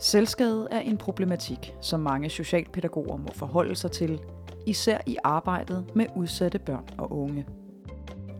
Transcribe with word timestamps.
Selvskade 0.00 0.68
er 0.70 0.80
en 0.80 0.96
problematik, 0.96 1.74
som 1.80 2.00
mange 2.00 2.30
socialpædagoger 2.30 3.16
må 3.16 3.28
forholde 3.32 3.74
sig 3.74 3.90
til, 3.90 4.20
især 4.66 4.98
i 5.06 5.16
arbejdet 5.24 5.84
med 5.94 6.06
udsatte 6.16 6.58
børn 6.58 6.84
og 6.98 7.12
unge. 7.12 7.46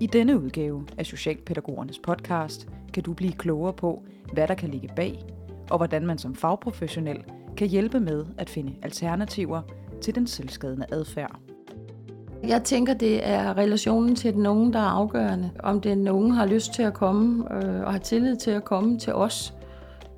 I 0.01 0.07
denne 0.07 0.41
udgave 0.41 0.87
af 0.99 1.07
Socialpædagogernes 1.07 1.99
podcast 1.99 2.69
kan 2.93 3.03
du 3.03 3.13
blive 3.13 3.33
klogere 3.33 3.73
på, 3.73 4.03
hvad 4.33 4.49
der 4.49 4.55
kan 4.55 4.69
ligge 4.69 4.89
bag, 4.97 5.25
og 5.71 5.77
hvordan 5.77 6.07
man 6.07 6.19
som 6.19 6.35
fagprofessionel 6.35 7.25
kan 7.57 7.69
hjælpe 7.69 8.01
med 8.01 8.27
at 8.39 8.51
finde 8.51 8.75
alternativer 8.83 9.63
til 10.03 10.15
den 10.15 10.27
selvskadende 10.27 10.87
adfærd. 10.93 11.37
Jeg 12.47 12.63
tænker, 12.65 12.95
det 12.95 13.29
er 13.29 13.57
relationen 13.57 14.15
til 14.17 14.35
den 14.35 14.47
unge, 14.47 14.73
der 14.73 14.79
er 14.79 14.91
afgørende. 14.91 15.51
Om 15.63 15.81
den 15.81 16.09
unge 16.09 16.35
har 16.35 16.47
lyst 16.47 16.75
til 16.75 16.83
at 16.83 16.95
komme 16.95 17.55
øh, 17.55 17.81
og 17.81 17.93
har 17.93 17.99
tillid 17.99 18.37
til 18.37 18.51
at 18.51 18.65
komme 18.65 18.99
til 18.99 19.15
os, 19.15 19.55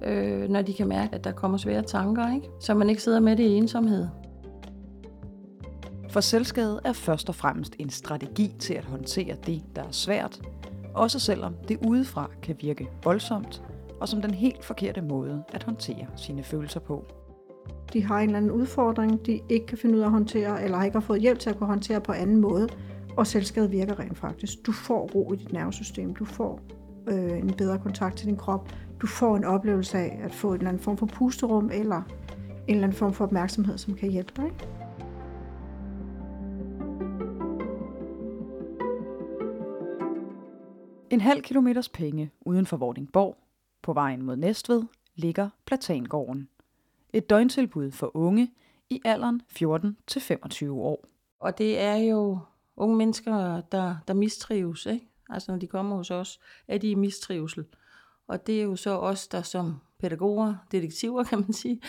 øh, 0.04 0.48
når 0.48 0.62
de 0.62 0.74
kan 0.74 0.88
mærke, 0.88 1.14
at 1.14 1.24
der 1.24 1.32
kommer 1.32 1.58
svære 1.58 1.82
tanker, 1.82 2.34
ikke? 2.34 2.48
så 2.60 2.74
man 2.74 2.90
ikke 2.90 3.02
sidder 3.02 3.20
med 3.20 3.36
det 3.36 3.44
i 3.44 3.56
ensomhed. 3.56 4.08
For 6.10 6.20
selvskade 6.20 6.80
er 6.84 6.92
først 6.92 7.28
og 7.28 7.34
fremmest 7.34 7.76
en 7.78 7.90
strategi 7.90 8.54
til 8.58 8.74
at 8.74 8.84
håndtere 8.84 9.36
det, 9.46 9.62
der 9.76 9.82
er 9.82 9.90
svært, 9.90 10.40
også 10.94 11.18
selvom 11.18 11.54
det 11.68 11.78
udefra 11.86 12.30
kan 12.42 12.56
virke 12.60 12.88
voldsomt, 13.04 13.62
og 14.00 14.08
som 14.08 14.22
den 14.22 14.34
helt 14.34 14.64
forkerte 14.64 15.02
måde 15.02 15.42
at 15.52 15.62
håndtere 15.62 16.06
sine 16.16 16.42
følelser 16.42 16.80
på. 16.80 17.04
De 17.92 18.04
har 18.04 18.18
en 18.18 18.28
eller 18.28 18.36
anden 18.36 18.50
udfordring, 18.50 19.26
de 19.26 19.40
ikke 19.48 19.66
kan 19.66 19.78
finde 19.78 19.94
ud 19.94 20.00
af 20.00 20.04
at 20.04 20.10
håndtere, 20.10 20.64
eller 20.64 20.82
ikke 20.82 20.96
har 20.96 21.00
fået 21.00 21.20
hjælp 21.20 21.38
til 21.38 21.50
at 21.50 21.58
kunne 21.58 21.66
håndtere 21.66 22.00
på 22.00 22.12
anden 22.12 22.40
måde, 22.40 22.68
og 23.16 23.26
selvskade 23.26 23.70
virker 23.70 23.98
rent 23.98 24.18
faktisk. 24.18 24.66
Du 24.66 24.72
får 24.72 25.10
ro 25.14 25.32
i 25.32 25.36
dit 25.36 25.52
nervesystem, 25.52 26.14
du 26.14 26.24
får 26.24 26.60
øh, 27.06 27.38
en 27.38 27.54
bedre 27.54 27.78
kontakt 27.78 28.16
til 28.16 28.26
din 28.26 28.36
krop, 28.36 28.68
du 29.00 29.06
får 29.06 29.36
en 29.36 29.44
oplevelse 29.44 29.98
af 29.98 30.20
at 30.22 30.34
få 30.34 30.48
en 30.48 30.54
eller 30.54 30.68
anden 30.68 30.82
form 30.82 30.96
for 30.96 31.06
pusterum, 31.06 31.70
eller 31.72 32.02
en 32.68 32.74
eller 32.74 32.82
anden 32.82 32.98
form 32.98 33.12
for 33.12 33.24
opmærksomhed, 33.24 33.78
som 33.78 33.94
kan 33.94 34.10
hjælpe 34.10 34.32
dig. 34.36 34.44
Ikke? 34.44 34.68
En 41.10 41.20
halv 41.20 41.42
kilometers 41.42 41.88
penge 41.88 42.30
uden 42.40 42.66
for 42.66 42.76
Vordingborg, 42.76 43.36
på 43.82 43.92
vejen 43.92 44.22
mod 44.22 44.36
Næstved, 44.36 44.82
ligger 45.14 45.48
Platangården. 45.66 46.48
Et 47.12 47.30
døgntilbud 47.30 47.90
for 47.90 48.16
unge 48.16 48.50
i 48.90 49.00
alderen 49.04 49.42
14 49.48 49.96
til 50.06 50.20
25 50.20 50.80
år. 50.80 51.04
Og 51.40 51.58
det 51.58 51.80
er 51.80 51.96
jo 51.96 52.38
unge 52.76 52.96
mennesker, 52.96 53.60
der, 53.60 53.96
der 54.08 54.14
mistrives. 54.14 54.86
Ikke? 54.86 55.06
Altså 55.32 55.52
når 55.52 55.58
de 55.58 55.66
kommer 55.66 55.96
hos 55.96 56.10
os, 56.10 56.40
er 56.68 56.78
de 56.78 56.90
i 56.90 56.94
mistrivsel. 56.94 57.64
Og 58.28 58.46
det 58.46 58.58
er 58.58 58.62
jo 58.62 58.76
så 58.76 58.98
os, 58.98 59.28
der 59.28 59.42
som 59.42 59.80
pædagoger, 60.00 60.54
detektiver 60.72 61.24
kan 61.30 61.38
man 61.38 61.52
sige, 61.52 61.80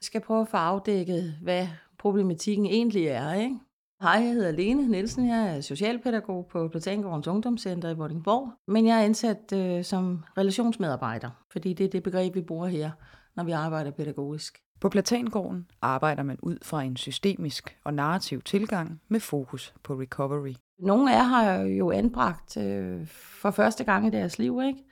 skal 0.00 0.20
prøve 0.20 0.40
at 0.40 0.48
få 0.48 0.56
afdækket, 0.56 1.34
hvad 1.42 1.68
problematikken 1.98 2.66
egentlig 2.66 3.06
er. 3.06 3.32
Ikke? 3.32 3.58
Hej, 4.02 4.12
jeg 4.12 4.32
hedder 4.32 4.50
Lene 4.50 4.88
Nielsen. 4.88 5.28
Jeg 5.28 5.56
er 5.56 5.60
socialpædagog 5.60 6.46
på 6.46 6.68
Platangårdens 6.68 7.26
Ungdomscenter 7.26 7.90
i 7.90 7.94
Vordingborg. 7.94 8.52
Men 8.68 8.86
jeg 8.86 9.00
er 9.00 9.04
ansat 9.04 9.52
øh, 9.54 9.84
som 9.84 10.24
relationsmedarbejder, 10.38 11.30
fordi 11.52 11.72
det 11.72 11.86
er 11.86 11.90
det 11.90 12.02
begreb, 12.02 12.34
vi 12.34 12.42
bruger 12.42 12.66
her, 12.66 12.90
når 13.36 13.44
vi 13.44 13.52
arbejder 13.52 13.90
pædagogisk. 13.90 14.58
På 14.80 14.88
Platangården 14.88 15.66
arbejder 15.82 16.22
man 16.22 16.38
ud 16.42 16.56
fra 16.62 16.82
en 16.82 16.96
systemisk 16.96 17.76
og 17.84 17.94
narrativ 17.94 18.42
tilgang 18.42 19.00
med 19.08 19.20
fokus 19.20 19.74
på 19.82 19.94
recovery. 19.94 20.54
Nogle 20.82 21.12
af 21.12 21.16
jer 21.16 21.22
har 21.22 21.62
jo 21.62 21.90
anbragt 21.90 22.56
øh, 22.56 23.06
for 23.40 23.50
første 23.50 23.84
gang 23.84 24.06
i 24.06 24.10
deres 24.10 24.38
liv, 24.38 24.60
ikke? 24.66 24.84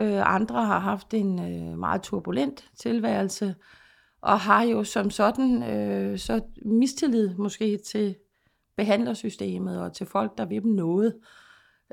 Øh, 0.00 0.34
andre 0.34 0.66
har 0.66 0.78
haft 0.78 1.14
en 1.14 1.38
øh, 1.38 1.78
meget 1.78 2.02
turbulent 2.02 2.70
tilværelse, 2.78 3.54
og 4.22 4.40
har 4.40 4.62
jo 4.62 4.84
som 4.84 5.10
sådan 5.10 5.62
øh, 5.62 6.18
så 6.18 6.40
mistillid 6.64 7.34
måske 7.34 7.78
til 7.86 8.16
behandlersystemet 8.76 9.80
og 9.80 9.92
til 9.92 10.06
folk, 10.06 10.38
der 10.38 10.44
vil 10.44 10.62
dem 10.62 10.70
noget. 10.70 11.14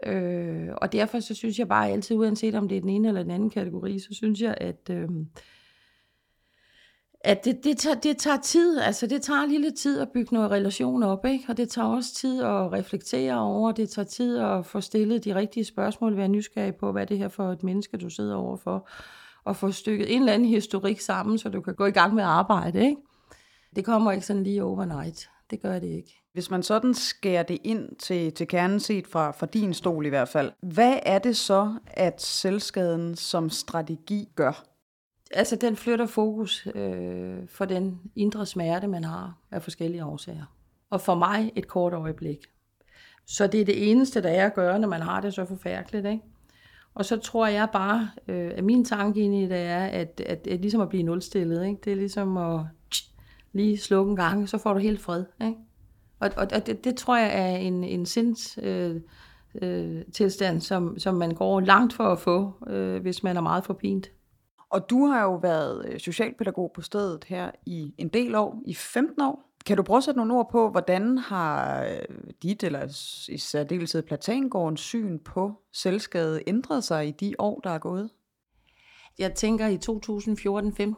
Øh, 0.05 0.69
og 0.77 0.91
derfor 0.91 1.19
så 1.19 1.35
synes 1.35 1.59
jeg 1.59 1.67
bare 1.67 1.89
altid, 1.89 2.15
uanset 2.15 2.55
om 2.55 2.67
det 2.67 2.77
er 2.77 2.81
den 2.81 2.89
ene 2.89 3.07
eller 3.07 3.23
den 3.23 3.31
anden 3.31 3.49
kategori, 3.49 3.99
så 3.99 4.09
synes 4.11 4.41
jeg, 4.41 4.57
at, 4.57 4.89
øh, 4.91 5.09
at 7.21 7.45
det, 7.45 7.63
det, 7.63 7.77
tager, 7.77 7.95
det 7.95 8.17
tager 8.17 8.37
tid. 8.37 8.79
Altså 8.79 9.07
det 9.07 9.21
tager 9.21 9.45
lille 9.45 9.71
tid 9.71 9.99
at 9.99 10.09
bygge 10.13 10.33
noget 10.33 10.51
relation 10.51 11.03
op, 11.03 11.25
ikke? 11.25 11.45
og 11.49 11.57
det 11.57 11.69
tager 11.69 11.87
også 11.87 12.15
tid 12.15 12.43
at 12.43 12.71
reflektere 12.71 13.39
over. 13.39 13.71
Det 13.71 13.89
tager 13.89 14.05
tid 14.05 14.37
at 14.37 14.65
få 14.65 14.81
stillet 14.81 15.25
de 15.25 15.35
rigtige 15.35 15.65
spørgsmål, 15.65 16.17
være 16.17 16.27
nysgerrig 16.27 16.75
på, 16.75 16.91
hvad 16.91 17.05
det 17.05 17.17
her 17.17 17.27
for 17.27 17.51
et 17.51 17.63
menneske, 17.63 17.97
du 17.97 18.09
sidder 18.09 18.35
overfor, 18.35 18.89
og 19.43 19.55
få 19.55 19.71
stykket 19.71 20.15
en 20.15 20.21
eller 20.21 20.33
anden 20.33 20.47
historik 20.47 20.99
sammen, 20.99 21.37
så 21.37 21.49
du 21.49 21.61
kan 21.61 21.75
gå 21.75 21.85
i 21.85 21.91
gang 21.91 22.13
med 22.13 22.23
at 22.23 22.29
arbejde. 22.29 22.79
Ikke? 22.79 23.01
Det 23.75 23.85
kommer 23.85 24.11
ikke 24.11 24.25
sådan 24.25 24.43
lige 24.43 24.63
overnight. 24.63 25.29
Det 25.49 25.61
gør 25.61 25.79
det 25.79 25.87
ikke. 25.87 26.21
Hvis 26.33 26.51
man 26.51 26.63
sådan 26.63 26.93
skærer 26.93 27.43
det 27.43 27.57
ind 27.63 27.95
til, 27.95 28.33
til 28.33 28.47
kernen 28.47 28.79
set 28.79 29.07
fra, 29.07 29.31
fra 29.31 29.45
din 29.45 29.73
stol 29.73 30.05
i 30.05 30.09
hvert 30.09 30.29
fald, 30.29 30.51
hvad 30.61 30.99
er 31.03 31.19
det 31.19 31.37
så, 31.37 31.73
at 31.87 32.21
selvskaden 32.21 33.15
som 33.15 33.49
strategi 33.49 34.27
gør? 34.35 34.68
Altså, 35.31 35.55
den 35.55 35.75
flytter 35.75 36.05
fokus 36.05 36.67
øh, 36.75 37.47
for 37.47 37.65
den 37.65 37.99
indre 38.15 38.45
smerte, 38.45 38.87
man 38.87 39.03
har 39.03 39.37
af 39.51 39.63
forskellige 39.63 40.05
årsager. 40.05 40.55
Og 40.89 41.01
for 41.01 41.15
mig 41.15 41.51
et 41.55 41.67
kort 41.67 41.93
øjeblik. 41.93 42.45
Så 43.25 43.47
det 43.47 43.61
er 43.61 43.65
det 43.65 43.91
eneste, 43.91 44.23
der 44.23 44.29
er 44.29 44.45
at 44.45 44.53
gøre, 44.53 44.79
når 44.79 44.87
man 44.87 45.01
har 45.01 45.21
det 45.21 45.33
så 45.33 45.45
forfærdeligt. 45.45 46.05
Ikke? 46.05 46.23
Og 46.93 47.05
så 47.05 47.17
tror 47.17 47.47
jeg 47.47 47.67
bare, 47.73 48.09
øh, 48.27 48.51
at 48.55 48.63
min 48.63 48.85
tanke 48.85 49.21
ind 49.21 49.35
i 49.35 49.41
det 49.41 49.57
er, 49.57 49.85
at, 49.85 50.21
at, 50.25 50.47
at 50.47 50.61
ligesom 50.61 50.81
at 50.81 50.89
blive 50.89 51.03
nulstillet. 51.03 51.65
Ikke? 51.65 51.81
Det 51.83 51.91
er 51.91 51.95
ligesom 51.95 52.37
at 52.37 52.61
lige 53.53 53.77
slukke 53.77 54.09
en 54.09 54.15
gang, 54.15 54.49
så 54.49 54.57
får 54.57 54.73
du 54.73 54.79
helt 54.79 55.01
fred. 55.01 55.25
Ikke? 55.41 55.57
Og, 56.19 56.29
og, 56.37 56.47
og 56.53 56.67
det, 56.67 56.83
det 56.83 56.95
tror 56.95 57.17
jeg 57.17 57.31
er 57.33 57.57
en, 57.57 57.83
en 57.83 58.05
sinds... 58.05 58.59
Øh, 58.61 59.01
øh, 59.61 60.01
tilstand, 60.13 60.61
som, 60.61 60.99
som 60.99 61.15
man 61.15 61.31
går 61.31 61.59
langt 61.59 61.93
for 61.93 62.03
at 62.03 62.19
få, 62.19 62.53
øh, 62.67 63.01
hvis 63.01 63.23
man 63.23 63.37
er 63.37 63.41
meget 63.41 63.65
forpint. 63.65 64.11
Og 64.69 64.89
du 64.89 65.05
har 65.05 65.23
jo 65.23 65.35
været 65.35 65.85
øh, 65.87 65.99
socialpædagog 65.99 66.71
på 66.75 66.81
stedet 66.81 67.23
her 67.23 67.51
i 67.65 67.93
en 67.97 68.07
del 68.07 68.35
år, 68.35 68.61
i 68.65 68.73
15 68.73 69.21
år. 69.21 69.43
Kan 69.65 69.77
du 69.77 69.83
prøve 69.83 69.97
at 69.97 70.03
sætte 70.03 70.17
nogle 70.17 70.33
ord 70.33 70.51
på, 70.51 70.69
hvordan 70.69 71.17
har 71.17 71.83
øh, 71.83 72.17
dit, 72.43 72.63
eller 72.63 72.85
i 73.29 73.37
særdeleshed 73.37 74.01
Platangårdens 74.01 74.81
syn 74.81 75.19
på 75.19 75.53
selvskade 75.73 76.41
ændret 76.47 76.83
sig 76.83 77.07
i 77.07 77.11
de 77.11 77.35
år, 77.39 77.59
der 77.63 77.69
er 77.69 77.79
gået? 77.79 78.09
Jeg 79.19 79.33
tænker, 79.33 79.65
at 79.65 79.87
i 79.87 79.91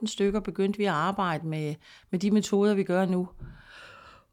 2014-15 0.02 0.06
stykker 0.06 0.40
begyndte 0.40 0.78
vi 0.78 0.86
at 0.86 0.92
arbejde 0.92 1.48
med, 1.48 1.76
med 2.12 2.20
de 2.20 2.32
metoder, 2.32 2.74
vi 2.74 2.84
gør 2.84 3.06
nu. 3.06 3.28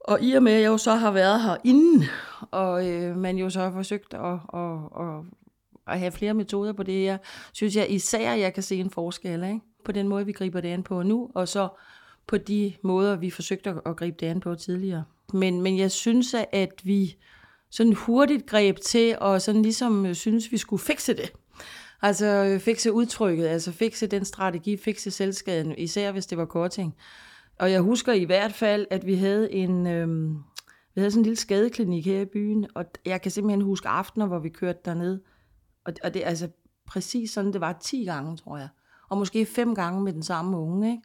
Og 0.01 0.23
i 0.23 0.33
og 0.33 0.43
med, 0.43 0.53
at 0.53 0.63
jeg 0.63 0.69
jo 0.69 0.79
så 0.79 0.95
har 0.95 1.11
været 1.11 1.43
her 1.43 1.57
inden, 1.65 2.05
og 2.51 2.89
øh, 2.89 3.17
man 3.17 3.37
jo 3.37 3.51
så 3.51 3.61
har 3.61 3.71
forsøgt 3.71 4.15
at, 4.15 4.39
at, 4.55 4.79
at, 5.01 5.25
at 5.89 5.99
have 5.99 6.13
flere 6.13 6.35
metoder 6.35 6.73
på 6.73 6.83
det 6.83 6.95
her, 6.95 7.19
synes 7.53 7.77
jeg 7.77 7.91
især, 7.91 8.35
jeg 8.35 8.55
kan 8.55 8.63
se 8.63 8.77
en 8.77 8.91
forskel 8.91 9.45
ikke? 9.45 9.61
på 9.85 9.93
den 9.93 10.09
måde, 10.09 10.27
vi 10.27 10.33
griber 10.33 10.61
det 10.61 10.69
an 10.69 10.83
på 10.83 11.03
nu, 11.03 11.31
og 11.35 11.49
så 11.49 11.69
på 12.27 12.37
de 12.37 12.73
måder, 12.83 13.17
vi 13.17 13.31
forsøgte 13.31 13.75
at, 13.87 13.97
gribe 13.97 14.17
det 14.21 14.27
an 14.27 14.41
på 14.41 14.55
tidligere. 14.55 15.05
Men, 15.33 15.63
men 15.63 15.79
jeg 15.79 15.91
synes, 15.91 16.35
at 16.53 16.81
vi 16.85 17.17
sådan 17.71 17.93
hurtigt 17.93 18.47
greb 18.47 18.77
til, 18.77 19.17
og 19.21 19.43
sådan 19.43 19.63
ligesom 19.63 20.07
øh, 20.07 20.15
synes, 20.15 20.53
vi 20.53 20.57
skulle 20.57 20.83
fikse 20.83 21.17
det. 21.17 21.33
Altså 22.03 22.27
øh, 22.27 22.61
fikse 22.61 22.93
udtrykket, 22.93 23.47
altså 23.47 23.73
fikse 23.73 24.07
den 24.07 24.25
strategi, 24.25 24.77
fikse 24.77 25.11
selvskaden, 25.11 25.75
især 25.79 26.13
hvis 26.13 26.27
det 26.27 26.39
var 26.39 26.45
korting. 26.45 26.95
Og 27.59 27.71
jeg 27.71 27.81
husker 27.81 28.13
i 28.13 28.25
hvert 28.25 28.53
fald, 28.53 28.87
at 28.91 29.07
vi 29.07 29.15
havde 29.15 29.53
en, 29.53 29.87
øhm, 29.87 30.35
vi 30.95 31.01
havde 31.01 31.11
sådan 31.11 31.21
en 31.21 31.25
lille 31.25 31.37
skadeklinik 31.37 32.07
her 32.07 32.21
i 32.21 32.25
byen, 32.25 32.67
og 32.75 32.85
jeg 33.07 33.23
kan 33.23 33.31
simpelthen 33.31 33.63
huske 33.63 33.89
aftener, 33.89 34.27
hvor 34.27 34.39
vi 34.39 34.49
kørte 34.49 34.79
derned. 34.85 35.21
Og, 35.85 35.93
og 36.05 36.15
det 36.15 36.25
er 36.25 36.29
altså 36.29 36.49
præcis 36.87 37.31
sådan, 37.31 37.53
det 37.53 37.61
var 37.61 37.73
10 37.73 38.05
gange, 38.05 38.37
tror 38.37 38.57
jeg. 38.59 38.69
Og 39.09 39.19
måske 39.19 39.47
fem 39.47 39.75
gange 39.75 40.03
med 40.03 40.13
den 40.13 40.23
samme 40.23 40.59
unge, 40.59 40.91
ikke? 40.91 41.03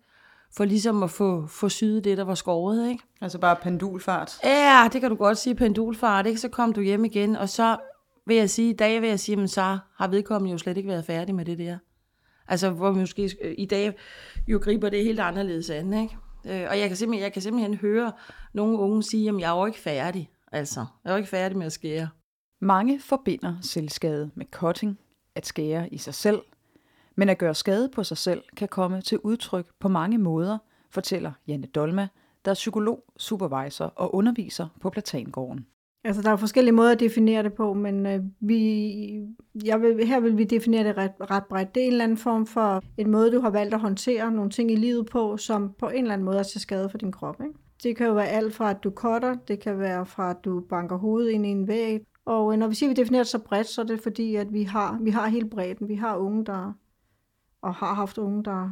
For 0.57 0.65
ligesom 0.65 1.03
at 1.03 1.11
få, 1.11 1.47
få 1.47 1.69
syet 1.69 2.03
det, 2.03 2.17
der 2.17 2.23
var 2.23 2.35
skåret, 2.35 2.89
ikke? 2.89 3.03
Altså 3.21 3.39
bare 3.39 3.55
pendulfart? 3.55 4.39
Ja, 4.43 4.89
det 4.93 5.01
kan 5.01 5.09
du 5.09 5.15
godt 5.15 5.37
sige, 5.37 5.55
pendulfart, 5.55 6.27
ikke? 6.27 6.39
Så 6.39 6.49
kom 6.49 6.73
du 6.73 6.81
hjem 6.81 7.05
igen, 7.05 7.35
og 7.35 7.49
så 7.49 7.77
vil 8.25 8.35
jeg 8.35 8.49
sige, 8.49 8.69
i 8.69 8.75
dag 8.75 9.01
vil 9.01 9.09
jeg 9.09 9.19
sige, 9.19 9.35
men 9.35 9.47
så 9.47 9.77
har 9.95 10.07
vedkommende 10.07 10.51
jo 10.51 10.57
slet 10.57 10.77
ikke 10.77 10.89
været 10.89 11.05
færdig 11.05 11.35
med 11.35 11.45
det 11.45 11.57
der. 11.57 11.77
Altså, 12.47 12.69
hvor 12.69 12.91
måske 12.91 13.31
i 13.57 13.65
dag 13.65 13.93
jo 14.47 14.59
griber 14.63 14.89
det 14.89 15.03
helt 15.03 15.19
anderledes 15.19 15.69
an, 15.69 15.93
ikke? 15.93 16.17
Øh, 16.45 16.67
og 16.69 16.79
jeg 16.79 16.87
kan, 16.87 16.97
simpelthen, 16.97 17.23
jeg 17.23 17.33
kan 17.33 17.41
simpelthen 17.41 17.73
høre 17.73 18.11
nogle 18.53 18.77
unge 18.77 19.03
sige, 19.03 19.29
at 19.29 19.39
jeg 19.39 19.51
er 19.55 19.59
jo 19.59 19.65
ikke 19.65 19.79
færdig. 19.79 20.29
Altså, 20.51 20.79
jeg 21.03 21.09
er 21.09 21.13
jo 21.13 21.17
ikke 21.17 21.29
færdig 21.29 21.57
med 21.57 21.65
at 21.65 21.71
skære. 21.71 22.09
Mange 22.63 22.99
forbinder 22.99 23.55
selvskade 23.61 24.31
med 24.35 24.45
cutting, 24.51 24.99
at 25.35 25.45
skære 25.45 25.93
i 25.93 25.97
sig 25.97 26.13
selv. 26.13 26.41
Men 27.15 27.29
at 27.29 27.37
gøre 27.37 27.55
skade 27.55 27.89
på 27.89 28.03
sig 28.03 28.17
selv 28.17 28.43
kan 28.57 28.67
komme 28.67 29.01
til 29.01 29.19
udtryk 29.19 29.65
på 29.79 29.87
mange 29.87 30.17
måder, 30.17 30.57
fortæller 30.91 31.31
Janne 31.47 31.67
Dolma, 31.67 32.07
der 32.45 32.51
er 32.51 32.55
psykolog, 32.55 33.03
supervisor 33.17 33.85
og 33.85 34.15
underviser 34.15 34.67
på 34.81 34.89
Platangården. 34.89 35.65
Altså, 36.03 36.21
der 36.21 36.31
er 36.31 36.35
forskellige 36.35 36.73
måder 36.73 36.91
at 36.91 36.99
definere 36.99 37.43
det 37.43 37.53
på, 37.53 37.73
men 37.73 38.05
øh, 38.05 38.19
vi, 38.39 38.91
jeg 39.65 39.81
vil, 39.81 40.07
her 40.07 40.19
vil 40.19 40.37
vi 40.37 40.43
definere 40.43 40.83
det 40.83 40.97
ret, 40.97 41.31
ret 41.31 41.45
bredt. 41.49 41.75
Det 41.75 41.83
er 41.83 41.87
en 41.87 41.91
eller 41.91 42.03
anden 42.03 42.17
form 42.17 42.45
for 42.45 42.83
en 42.97 43.11
måde, 43.11 43.31
du 43.31 43.41
har 43.41 43.49
valgt 43.49 43.73
at 43.73 43.79
håndtere 43.79 44.31
nogle 44.31 44.51
ting 44.51 44.71
i 44.71 44.75
livet 44.75 45.05
på, 45.05 45.37
som 45.37 45.73
på 45.79 45.89
en 45.89 46.01
eller 46.01 46.13
anden 46.13 46.25
måde 46.25 46.39
er 46.39 46.43
til 46.43 46.61
skade 46.61 46.89
for 46.89 46.97
din 46.97 47.11
krop. 47.11 47.41
Ikke? 47.41 47.59
Det 47.83 47.95
kan 47.95 48.07
jo 48.07 48.13
være 48.13 48.27
alt 48.27 48.53
fra, 48.53 48.69
at 48.69 48.83
du 48.83 48.91
cutter, 48.91 49.35
det 49.47 49.59
kan 49.59 49.79
være 49.79 50.05
fra, 50.05 50.29
at 50.29 50.37
du 50.45 50.59
banker 50.69 50.97
hovedet 50.97 51.31
ind 51.31 51.45
i 51.45 51.49
en 51.49 51.67
væg. 51.67 52.01
Og 52.25 52.53
øh, 52.53 52.59
når 52.59 52.67
vi 52.67 52.75
siger, 52.75 52.89
at 52.89 52.97
vi 52.97 53.01
definerer 53.01 53.23
det 53.23 53.29
så 53.29 53.39
bredt, 53.39 53.67
så 53.67 53.81
er 53.81 53.85
det 53.85 54.01
fordi, 54.01 54.35
at 54.35 54.53
vi 54.53 54.63
har, 54.63 54.97
vi 55.01 55.09
har 55.09 55.27
hele 55.27 55.49
bredden. 55.49 55.87
Vi 55.87 55.95
har 55.95 56.17
unge, 56.17 56.45
der 56.45 56.73
og 57.61 57.75
har 57.75 57.93
haft 57.93 58.17
unge, 58.17 58.43
der, 58.43 58.71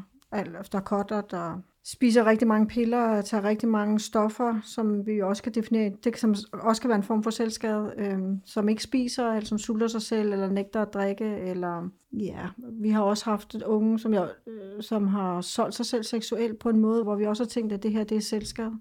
der 0.71 0.79
kotter, 0.79 1.21
der 1.21 1.61
spiser 1.83 2.25
rigtig 2.25 2.47
mange 2.47 2.67
piller 2.67 3.17
og 3.17 3.25
tager 3.25 3.43
rigtig 3.43 3.69
mange 3.69 3.99
stoffer, 3.99 4.59
som 4.63 5.05
vi 5.05 5.21
også 5.21 5.43
kan 5.43 5.51
definere, 5.51 5.91
det 6.03 6.17
som 6.17 6.35
også 6.53 6.81
kan 6.81 6.89
være 6.89 6.97
en 6.97 7.03
form 7.03 7.23
for 7.23 7.29
selvskade, 7.29 7.93
øh, 7.97 8.19
som 8.45 8.69
ikke 8.69 8.83
spiser, 8.83 9.27
eller 9.27 9.45
som 9.45 9.57
sulter 9.57 9.87
sig 9.87 10.01
selv, 10.01 10.33
eller 10.33 10.49
nægter 10.49 10.81
at 10.81 10.93
drikke, 10.93 11.37
eller 11.37 11.89
ja, 12.13 12.47
vi 12.71 12.89
har 12.89 13.01
også 13.01 13.25
haft 13.25 13.55
et 13.55 13.63
unge, 13.63 13.99
som, 13.99 14.13
jeg, 14.13 14.29
øh, 14.47 14.83
som 14.83 15.07
har 15.07 15.41
solgt 15.41 15.75
sig 15.75 15.85
selv 15.85 16.03
seksuelt 16.03 16.59
på 16.59 16.69
en 16.69 16.79
måde, 16.79 17.03
hvor 17.03 17.15
vi 17.15 17.25
også 17.25 17.43
har 17.43 17.49
tænkt, 17.49 17.73
at 17.73 17.83
det 17.83 17.91
her 17.91 18.03
det 18.03 18.17
er 18.17 18.21
selvskade. 18.21 18.71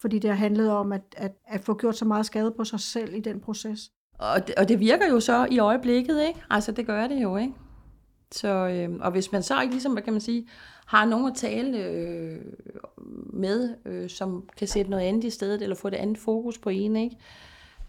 Fordi 0.00 0.18
det 0.18 0.30
har 0.30 0.36
handlet 0.36 0.70
om 0.70 0.92
at, 0.92 1.02
at, 1.16 1.32
at 1.46 1.60
få 1.60 1.74
gjort 1.74 1.96
så 1.96 2.04
meget 2.04 2.26
skade 2.26 2.54
på 2.56 2.64
sig 2.64 2.80
selv 2.80 3.14
i 3.14 3.20
den 3.20 3.40
proces. 3.40 3.92
Og 4.18 4.46
det, 4.46 4.54
og 4.54 4.68
det 4.68 4.80
virker 4.80 5.08
jo 5.10 5.20
så 5.20 5.46
i 5.50 5.58
øjeblikket, 5.58 6.22
ikke? 6.28 6.42
Altså 6.50 6.72
det 6.72 6.86
gør 6.86 7.06
det 7.06 7.22
jo, 7.22 7.36
ikke? 7.36 7.52
Så, 8.32 8.48
øh, 8.48 8.88
og 9.00 9.10
hvis 9.10 9.32
man 9.32 9.42
så 9.42 9.60
ikke 9.60 9.74
ligesom, 9.74 9.92
hvad 9.92 10.02
kan 10.02 10.12
man 10.12 10.20
sige, 10.20 10.48
har 10.86 11.04
nogen 11.04 11.26
at 11.26 11.34
tale 11.36 11.78
øh, 11.78 12.38
med, 13.32 13.74
øh, 13.86 14.10
som 14.10 14.48
kan 14.56 14.68
sætte 14.68 14.90
noget 14.90 15.04
andet 15.04 15.24
i 15.24 15.30
stedet, 15.30 15.62
eller 15.62 15.76
få 15.76 15.90
det 15.90 15.96
andet 15.96 16.18
fokus 16.18 16.58
på 16.58 16.68
en, 16.68 16.96
ikke? 16.96 17.16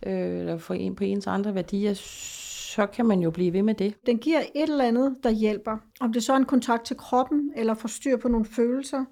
Øh, 0.05 0.39
eller 0.39 0.57
få 0.57 0.73
en 0.73 0.95
på 0.95 1.03
ens 1.03 1.27
andre 1.27 1.55
værdier, 1.55 1.93
så 1.93 2.85
kan 2.85 3.05
man 3.05 3.19
jo 3.19 3.31
blive 3.31 3.53
ved 3.53 3.61
med 3.61 3.73
det. 3.73 4.05
Den 4.05 4.17
giver 4.17 4.39
et 4.55 4.69
eller 4.69 4.83
andet, 4.83 5.15
der 5.23 5.29
hjælper. 5.29 5.77
Om 5.99 6.13
det 6.13 6.23
så 6.23 6.33
er 6.33 6.37
en 6.37 6.45
kontakt 6.45 6.85
til 6.85 6.97
kroppen, 6.97 7.51
eller 7.55 7.73
får 7.73 7.87
styr 7.87 8.17
på 8.17 8.27
nogle 8.27 8.45
følelser, 8.45 9.05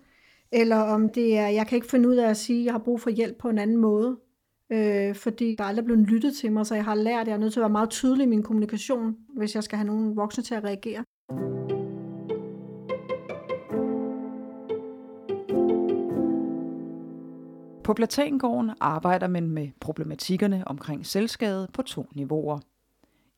eller 0.51 0.77
om 0.77 1.09
det 1.09 1.37
er, 1.37 1.47
jeg 1.47 1.67
kan 1.67 1.75
ikke 1.75 1.87
finde 1.87 2.09
ud 2.09 2.15
af 2.15 2.29
at 2.29 2.37
sige, 2.37 2.59
at 2.59 2.65
jeg 2.65 2.73
har 2.73 2.79
brug 2.79 3.01
for 3.01 3.09
hjælp 3.09 3.37
på 3.37 3.49
en 3.49 3.57
anden 3.57 3.77
måde, 3.77 4.17
øh, 4.73 5.15
fordi 5.15 5.55
der 5.57 5.63
er 5.63 5.67
aldrig 5.67 5.85
blevet 5.85 6.07
lyttet 6.09 6.35
til 6.35 6.51
mig, 6.51 6.65
så 6.65 6.75
jeg 6.75 6.85
har 6.85 6.95
lært, 6.95 7.21
at 7.21 7.27
jeg 7.27 7.33
er 7.33 7.37
nødt 7.37 7.53
til 7.53 7.59
at 7.59 7.63
være 7.63 7.69
meget 7.69 7.89
tydelig 7.89 8.23
i 8.23 8.29
min 8.29 8.43
kommunikation, 8.43 9.15
hvis 9.37 9.55
jeg 9.55 9.63
skal 9.63 9.77
have 9.77 9.87
nogle 9.87 10.15
voksne 10.15 10.43
til 10.43 10.55
at 10.55 10.63
reagere. 10.63 11.03
På 17.83 17.93
Platangården 17.93 18.71
arbejder 18.79 19.27
man 19.27 19.49
med 19.49 19.69
problematikkerne 19.79 20.63
omkring 20.67 21.05
selvskade 21.05 21.67
på 21.73 21.81
to 21.81 22.07
niveauer. 22.15 22.59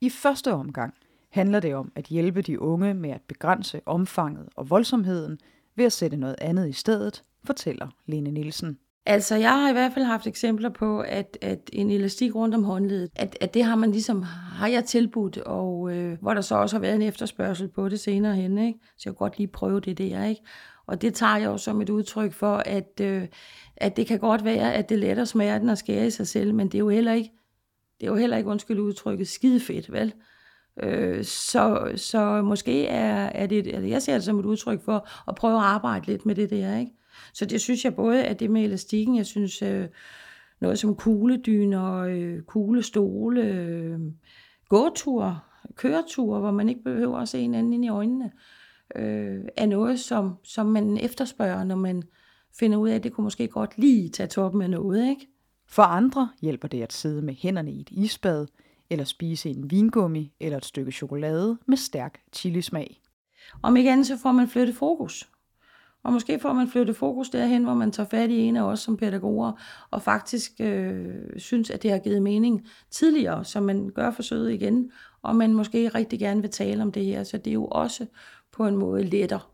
I 0.01 0.09
første 0.09 0.53
omgang 0.53 0.93
handler 1.29 1.59
det 1.59 1.75
om 1.75 1.91
at 1.95 2.05
hjælpe 2.05 2.41
de 2.41 2.61
unge 2.61 2.93
med 2.93 3.09
at 3.09 3.21
begrænse 3.27 3.81
omfanget 3.85 4.49
og 4.55 4.69
voldsomheden 4.69 5.39
ved 5.75 5.85
at 5.85 5.93
sætte 5.93 6.17
noget 6.17 6.35
andet 6.41 6.69
i 6.69 6.71
stedet, 6.71 7.23
fortæller 7.43 7.87
Lene 8.05 8.31
Nielsen. 8.31 8.77
Altså, 9.07 9.35
jeg 9.35 9.51
har 9.51 9.69
i 9.69 9.73
hvert 9.73 9.93
fald 9.93 10.05
haft 10.05 10.27
eksempler 10.27 10.69
på, 10.69 10.99
at, 10.99 11.37
at 11.41 11.69
en 11.73 11.91
elastik 11.91 12.35
rundt 12.35 12.55
om 12.55 12.63
håndledet, 12.63 13.09
at, 13.15 13.37
at 13.41 13.53
det 13.53 13.63
har 13.63 13.75
man 13.75 13.91
ligesom, 13.91 14.23
har 14.23 14.67
jeg 14.67 14.85
tilbudt, 14.85 15.37
og 15.37 15.91
øh, 15.91 16.17
hvor 16.21 16.33
der 16.33 16.41
så 16.41 16.55
også 16.55 16.75
har 16.75 16.81
været 16.81 16.95
en 16.95 17.01
efterspørgsel 17.01 17.67
på 17.67 17.89
det 17.89 17.99
senere 17.99 18.35
hen, 18.35 18.57
ikke? 18.57 18.79
Så 18.83 19.01
jeg 19.05 19.13
kan 19.13 19.17
godt 19.17 19.37
lige 19.37 19.47
prøve 19.47 19.79
det 19.79 19.97
der, 19.97 20.25
ikke? 20.25 20.41
Og 20.87 21.01
det 21.01 21.13
tager 21.13 21.37
jeg 21.37 21.45
jo 21.45 21.57
som 21.57 21.81
et 21.81 21.89
udtryk 21.89 22.33
for, 22.33 22.57
at, 22.57 23.01
øh, 23.01 23.27
at 23.77 23.97
det 23.97 24.07
kan 24.07 24.19
godt 24.19 24.45
være, 24.45 24.73
at 24.73 24.89
det 24.89 24.99
letter 24.99 25.25
smerten 25.25 25.69
at 25.69 25.77
skære 25.77 26.07
i 26.07 26.09
sig 26.09 26.27
selv, 26.27 26.53
men 26.53 26.67
det 26.67 26.75
er 26.75 26.79
jo 26.79 26.89
heller 26.89 27.13
ikke, 27.13 27.31
det 27.99 28.07
er 28.07 28.11
jo 28.11 28.15
heller 28.15 28.37
ikke, 28.37 28.49
undskyld 28.49 28.79
udtrykket, 28.79 29.27
skide 29.27 29.59
fedt, 29.59 29.91
vel? 29.91 30.13
Øh, 30.83 31.23
så, 31.23 31.91
så 31.95 32.41
måske 32.41 32.87
er, 32.87 33.25
er 33.25 33.47
det, 33.47 33.67
eller 33.67 33.87
jeg 33.87 34.01
ser 34.01 34.13
det 34.13 34.23
som 34.23 34.39
et 34.39 34.45
udtryk 34.45 34.81
for 34.81 35.07
at 35.27 35.35
prøve 35.35 35.57
at 35.57 35.63
arbejde 35.63 36.05
lidt 36.05 36.25
med 36.25 36.35
det 36.35 36.49
der, 36.49 36.77
ikke? 36.77 36.91
Så 37.33 37.45
det 37.45 37.61
synes 37.61 37.85
jeg 37.85 37.95
både, 37.95 38.23
at 38.23 38.39
det 38.39 38.51
med 38.51 38.63
elastikken, 38.63 39.17
jeg 39.17 39.25
synes 39.25 39.61
øh, 39.61 39.87
noget 40.61 40.79
som 40.79 40.95
kugledyner, 40.95 41.93
øh, 41.93 42.41
kuglestole, 42.41 43.43
øh, 43.43 43.99
gåture, 44.69 45.39
køreture, 45.75 46.39
hvor 46.39 46.51
man 46.51 46.69
ikke 46.69 46.83
behøver 46.83 47.17
at 47.17 47.29
se 47.29 47.41
hinanden 47.41 47.73
ind 47.73 47.85
i 47.85 47.89
øjnene, 47.89 48.31
øh, 48.95 49.39
er 49.57 49.65
noget, 49.65 49.99
som, 49.99 50.35
som 50.43 50.65
man 50.65 50.97
efterspørger, 50.97 51.63
når 51.63 51.75
man 51.75 52.03
finder 52.59 52.77
ud 52.77 52.89
af, 52.89 52.95
at 52.95 53.03
det 53.03 53.13
kunne 53.13 53.23
måske 53.23 53.47
godt 53.47 53.77
lige 53.77 54.09
tage 54.09 54.27
toppen 54.27 54.61
af 54.61 54.69
noget, 54.69 55.09
ikke? 55.09 55.27
For 55.67 55.83
andre 55.83 56.29
hjælper 56.41 56.67
det 56.67 56.81
at 56.81 56.93
sidde 56.93 57.21
med 57.21 57.33
hænderne 57.33 57.71
i 57.71 57.81
et 57.81 57.89
isbad, 57.91 58.47
eller 58.89 59.05
spise 59.05 59.49
en 59.49 59.71
vingummi 59.71 60.33
eller 60.39 60.57
et 60.57 60.65
stykke 60.65 60.91
chokolade 60.91 61.57
med 61.65 61.77
stærk 61.77 62.21
chilismag. 62.33 63.01
Om 63.63 63.77
ikke 63.77 63.91
andet, 63.91 64.07
så 64.07 64.17
får 64.17 64.31
man 64.31 64.47
flyttet 64.47 64.75
fokus. 64.75 65.29
Og 66.03 66.13
måske 66.13 66.39
får 66.39 66.53
man 66.53 66.67
flyttet 66.67 66.95
fokus 66.95 67.29
derhen, 67.29 67.63
hvor 67.63 67.73
man 67.73 67.91
tager 67.91 68.09
fat 68.09 68.29
i 68.29 68.37
en 68.37 68.57
af 68.57 68.61
os 68.61 68.79
som 68.79 68.97
pædagoger, 68.97 69.51
og 69.91 70.01
faktisk 70.01 70.51
øh, 70.59 71.15
synes, 71.37 71.69
at 71.69 71.83
det 71.83 71.91
har 71.91 71.97
givet 71.97 72.21
mening 72.21 72.67
tidligere, 72.91 73.45
så 73.45 73.61
man 73.61 73.89
gør 73.89 74.11
forsøget 74.11 74.51
igen, 74.51 74.91
og 75.21 75.35
man 75.35 75.53
måske 75.53 75.87
rigtig 75.87 76.19
gerne 76.19 76.41
vil 76.41 76.51
tale 76.51 76.83
om 76.83 76.91
det 76.91 77.05
her. 77.05 77.23
Så 77.23 77.37
det 77.37 77.47
er 77.47 77.53
jo 77.53 77.65
også 77.65 78.05
på 78.51 78.67
en 78.67 78.77
måde 78.77 79.03
letter 79.03 79.51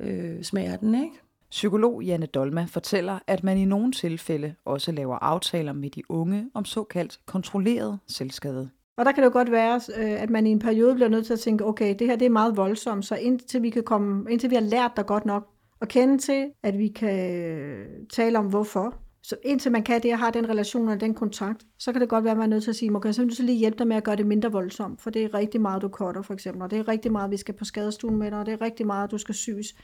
øh, 0.00 0.42
smerten, 0.42 0.94
ikke? 0.94 1.20
Psykolog 1.52 2.02
Janne 2.02 2.26
Dolma 2.26 2.66
fortæller, 2.68 3.18
at 3.26 3.44
man 3.44 3.58
i 3.58 3.64
nogle 3.64 3.92
tilfælde 3.92 4.54
også 4.64 4.92
laver 4.92 5.16
aftaler 5.16 5.72
med 5.72 5.90
de 5.90 6.02
unge 6.08 6.50
om 6.54 6.64
såkaldt 6.64 7.20
kontrolleret 7.26 7.98
selvskade. 8.08 8.70
Og 8.96 9.04
der 9.04 9.12
kan 9.12 9.22
det 9.22 9.28
jo 9.28 9.32
godt 9.32 9.50
være, 9.50 9.80
øh, 9.96 10.22
at 10.22 10.30
man 10.30 10.46
i 10.46 10.50
en 10.50 10.58
periode 10.58 10.94
bliver 10.94 11.08
nødt 11.08 11.26
til 11.26 11.32
at 11.32 11.40
tænke, 11.40 11.64
okay, 11.64 11.96
det 11.98 12.06
her 12.06 12.16
det 12.16 12.26
er 12.26 12.30
meget 12.30 12.56
voldsomt, 12.56 13.04
så 13.04 13.16
indtil 13.16 13.62
vi, 13.62 13.70
kan 13.70 13.82
komme, 13.82 14.32
indtil 14.32 14.50
vi 14.50 14.54
har 14.54 14.62
lært 14.62 14.92
dig 14.96 15.06
godt 15.06 15.26
nok 15.26 15.48
at 15.80 15.88
kende 15.88 16.18
til, 16.18 16.46
at 16.62 16.78
vi 16.78 16.88
kan 16.88 17.36
øh, 17.36 17.86
tale 18.12 18.38
om 18.38 18.46
hvorfor, 18.46 18.94
så 19.22 19.36
indtil 19.44 19.72
man 19.72 19.82
kan 19.82 20.02
det 20.02 20.12
og 20.12 20.18
har 20.18 20.30
den 20.30 20.48
relation 20.48 20.88
og 20.88 21.00
den 21.00 21.14
kontakt, 21.14 21.62
så 21.78 21.92
kan 21.92 22.00
det 22.00 22.08
godt 22.08 22.24
være, 22.24 22.32
at 22.32 22.38
man 22.38 22.52
er 22.52 22.56
nødt 22.56 22.64
til 22.64 22.70
at 22.70 22.76
sige, 22.76 22.96
okay, 22.96 23.12
så 23.12 23.22
vil 23.22 23.30
du 23.30 23.34
så 23.34 23.42
lige 23.42 23.58
hjælpe 23.58 23.78
dig 23.78 23.86
med 23.86 23.96
at 23.96 24.04
gøre 24.04 24.16
det 24.16 24.26
mindre 24.26 24.52
voldsomt, 24.52 25.02
for 25.02 25.10
det 25.10 25.24
er 25.24 25.34
rigtig 25.34 25.60
meget, 25.60 25.82
du 25.82 25.88
cutter 25.88 26.22
for 26.22 26.34
eksempel, 26.34 26.62
og 26.62 26.70
det 26.70 26.78
er 26.78 26.88
rigtig 26.88 27.12
meget, 27.12 27.30
vi 27.30 27.36
skal 27.36 27.54
på 27.54 27.64
skadestuen 27.64 28.16
med 28.16 28.30
dig, 28.30 28.38
og 28.38 28.46
det 28.46 28.52
er 28.52 28.60
rigtig 28.60 28.86
meget, 28.86 29.10
du 29.10 29.18
skal 29.18 29.34
syes 29.34 29.74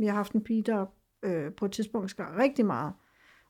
jeg 0.00 0.12
har 0.12 0.16
haft 0.16 0.32
en 0.32 0.40
pige, 0.40 0.62
der 0.62 0.86
øh, 1.22 1.52
på 1.52 1.64
et 1.64 1.72
tidspunkt 1.72 2.10
skar 2.10 2.38
rigtig 2.38 2.66
meget, 2.66 2.92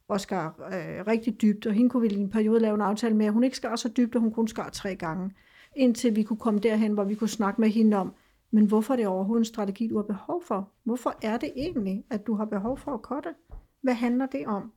og 0.09 0.21
skar 0.21 0.49
øh, 0.49 1.07
rigtig 1.07 1.43
dybt, 1.43 1.67
og 1.67 1.73
hende 1.73 1.91
kunne 1.91 2.09
vi 2.09 2.15
i 2.15 2.21
en 2.21 2.31
periode 2.31 2.61
lave 2.61 2.75
en 2.75 2.81
aftale 2.81 3.17
med, 3.17 3.27
at 3.27 3.33
hun 3.33 3.45
ikke 3.45 3.57
skar 3.57 3.77
så 3.77 3.89
dybt, 3.89 4.15
og 4.15 4.21
hun 4.21 4.33
kun 4.33 4.49
skar 4.49 4.69
tre 4.69 4.97
gange, 4.97 5.31
indtil 5.77 6.17
vi 6.17 6.23
kunne 6.23 6.37
komme 6.37 6.61
derhen, 6.61 6.93
hvor 6.93 7.05
vi 7.05 7.15
kunne 7.15 7.29
snakke 7.29 7.61
med 7.61 7.69
hende 7.69 7.97
om, 7.97 8.15
men 8.51 8.67
hvorfor 8.67 8.95
er 8.95 8.97
det 8.97 9.07
overhovedet 9.07 9.41
en 9.41 9.45
strategi, 9.45 9.87
du 9.87 9.97
har 9.97 10.03
behov 10.03 10.43
for? 10.43 10.71
Hvorfor 10.85 11.15
er 11.23 11.37
det 11.37 11.53
egentlig, 11.57 12.05
at 12.11 12.27
du 12.27 12.35
har 12.35 12.45
behov 12.45 12.79
for 12.79 12.95
at 12.95 13.03
kotte? 13.03 13.35
Hvad 13.81 13.95
handler 13.95 14.27
det 14.27 14.47
om? 14.47 14.73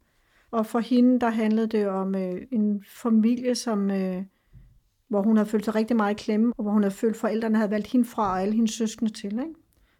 Og 0.51 0.65
for 0.65 0.79
hende, 0.79 1.19
der 1.19 1.29
handlede 1.29 1.67
det 1.67 1.87
om 1.87 2.15
øh, 2.15 2.41
en 2.51 2.83
familie, 2.87 3.55
som, 3.55 3.91
øh, 3.91 4.23
hvor 5.07 5.21
hun 5.21 5.37
havde 5.37 5.49
følt 5.49 5.65
sig 5.65 5.75
rigtig 5.75 5.97
meget 5.97 6.21
i 6.21 6.23
klemme, 6.23 6.53
og 6.57 6.63
hvor 6.63 6.71
hun 6.71 6.83
havde 6.83 6.95
følt, 6.95 7.13
at 7.13 7.19
forældrene 7.19 7.57
havde 7.57 7.71
valgt 7.71 7.87
hende 7.87 8.05
fra 8.05 8.31
og 8.31 8.41
alle 8.41 8.53
hendes 8.53 8.71
søskende 8.71 9.11
til. 9.11 9.31
Ikke? 9.31 9.53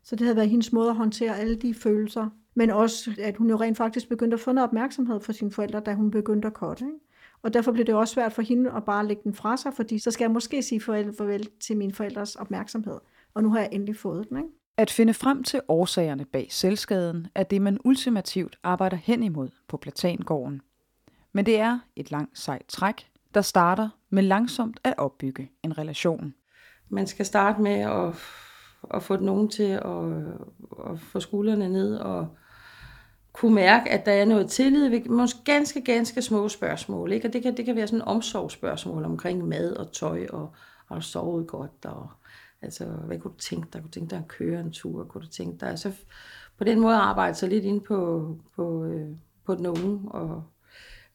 Så 0.03 0.15
det 0.15 0.25
havde 0.25 0.35
været 0.35 0.49
hendes 0.49 0.73
måde 0.73 0.89
at 0.89 0.95
håndtere 0.95 1.39
alle 1.39 1.55
de 1.55 1.73
følelser. 1.73 2.29
Men 2.55 2.69
også, 2.69 3.11
at 3.19 3.37
hun 3.37 3.49
jo 3.49 3.55
rent 3.55 3.77
faktisk 3.77 4.09
begyndte 4.09 4.35
at 4.35 4.41
få 4.41 4.51
noget 4.51 4.67
opmærksomhed 4.67 5.19
fra 5.19 5.33
sine 5.33 5.51
forældre, 5.51 5.79
da 5.79 5.93
hun 5.93 6.11
begyndte 6.11 6.47
at 6.47 6.53
korte. 6.53 6.85
Ikke? 6.85 6.97
Og 7.41 7.53
derfor 7.53 7.71
blev 7.71 7.85
det 7.85 7.95
også 7.95 8.13
svært 8.13 8.33
for 8.33 8.41
hende 8.41 8.71
at 8.71 8.83
bare 8.83 9.07
lægge 9.07 9.23
den 9.23 9.33
fra 9.33 9.57
sig, 9.57 9.73
fordi 9.73 9.99
så 9.99 10.11
skal 10.11 10.23
jeg 10.23 10.31
måske 10.31 10.63
sige 10.63 10.81
farvel 10.81 11.49
til 11.59 11.77
mine 11.77 11.93
forældres 11.93 12.35
opmærksomhed. 12.35 12.99
Og 13.33 13.43
nu 13.43 13.49
har 13.49 13.59
jeg 13.59 13.69
endelig 13.71 13.95
fået 13.95 14.29
den. 14.29 14.37
Ikke? 14.37 14.49
At 14.77 14.91
finde 14.91 15.13
frem 15.13 15.43
til 15.43 15.61
årsagerne 15.67 16.25
bag 16.25 16.47
selvskaden 16.49 17.27
er 17.35 17.43
det, 17.43 17.61
man 17.61 17.77
ultimativt 17.85 18.59
arbejder 18.63 18.97
hen 18.97 19.23
imod 19.23 19.49
på 19.67 19.77
Platangården. 19.77 20.61
Men 21.33 21.45
det 21.45 21.59
er 21.59 21.79
et 21.95 22.11
langt 22.11 22.39
sejt 22.39 22.65
træk, 22.67 23.11
der 23.33 23.41
starter 23.41 23.89
med 24.09 24.23
langsomt 24.23 24.79
at 24.83 24.93
opbygge 24.97 25.51
en 25.63 25.77
relation. 25.77 26.33
Man 26.89 27.07
skal 27.07 27.25
starte 27.25 27.61
med 27.61 27.79
at, 27.79 28.15
at 28.93 29.03
få 29.03 29.17
nogen 29.17 29.49
til 29.49 29.63
at, 29.63 30.05
at 30.91 30.99
få 30.99 31.19
skuldrene 31.19 31.69
ned 31.69 31.95
og 31.95 32.27
kunne 33.33 33.55
mærke, 33.55 33.89
at 33.89 34.05
der 34.05 34.11
er 34.11 34.25
noget 34.25 34.49
tillid 34.49 34.89
ved 34.89 35.05
måske 35.05 35.39
ganske, 35.45 35.81
ganske 35.81 36.21
små 36.21 36.49
spørgsmål. 36.49 37.11
Ikke? 37.11 37.27
Og 37.27 37.33
det 37.33 37.43
kan, 37.43 37.57
det 37.57 37.65
kan 37.65 37.75
være 37.75 37.87
sådan 37.87 37.99
en 37.99 38.07
omsorgsspørgsmål 38.07 39.05
omkring 39.05 39.47
mad 39.47 39.75
og 39.75 39.91
tøj, 39.91 40.25
og 40.29 40.53
har 40.87 40.95
du 40.95 41.01
sovet 41.01 41.47
godt, 41.47 41.85
og 41.85 42.09
Altså, 42.63 42.85
hvad 42.85 43.19
kunne 43.19 43.33
du 43.33 43.39
tænke 43.39 43.67
dig? 43.73 43.81
Kunne 43.81 43.87
du 43.87 43.93
tænke 43.93 44.09
dig 44.09 44.19
at 44.19 44.27
køre 44.27 44.59
en 44.59 44.71
tur? 44.71 45.03
Kunne 45.03 45.21
du 45.21 45.29
tænke 45.29 45.57
dig? 45.59 45.69
Altså, 45.69 45.91
på 46.57 46.63
den 46.63 46.79
måde 46.79 46.95
arbejde 46.95 47.35
så 47.35 47.47
lidt 47.47 47.65
ind 47.65 47.81
på, 47.81 48.27
på, 48.55 48.83
øh, 48.83 49.09
på 49.45 49.55
den 49.55 49.65
unge. 49.65 50.11
Og, 50.11 50.43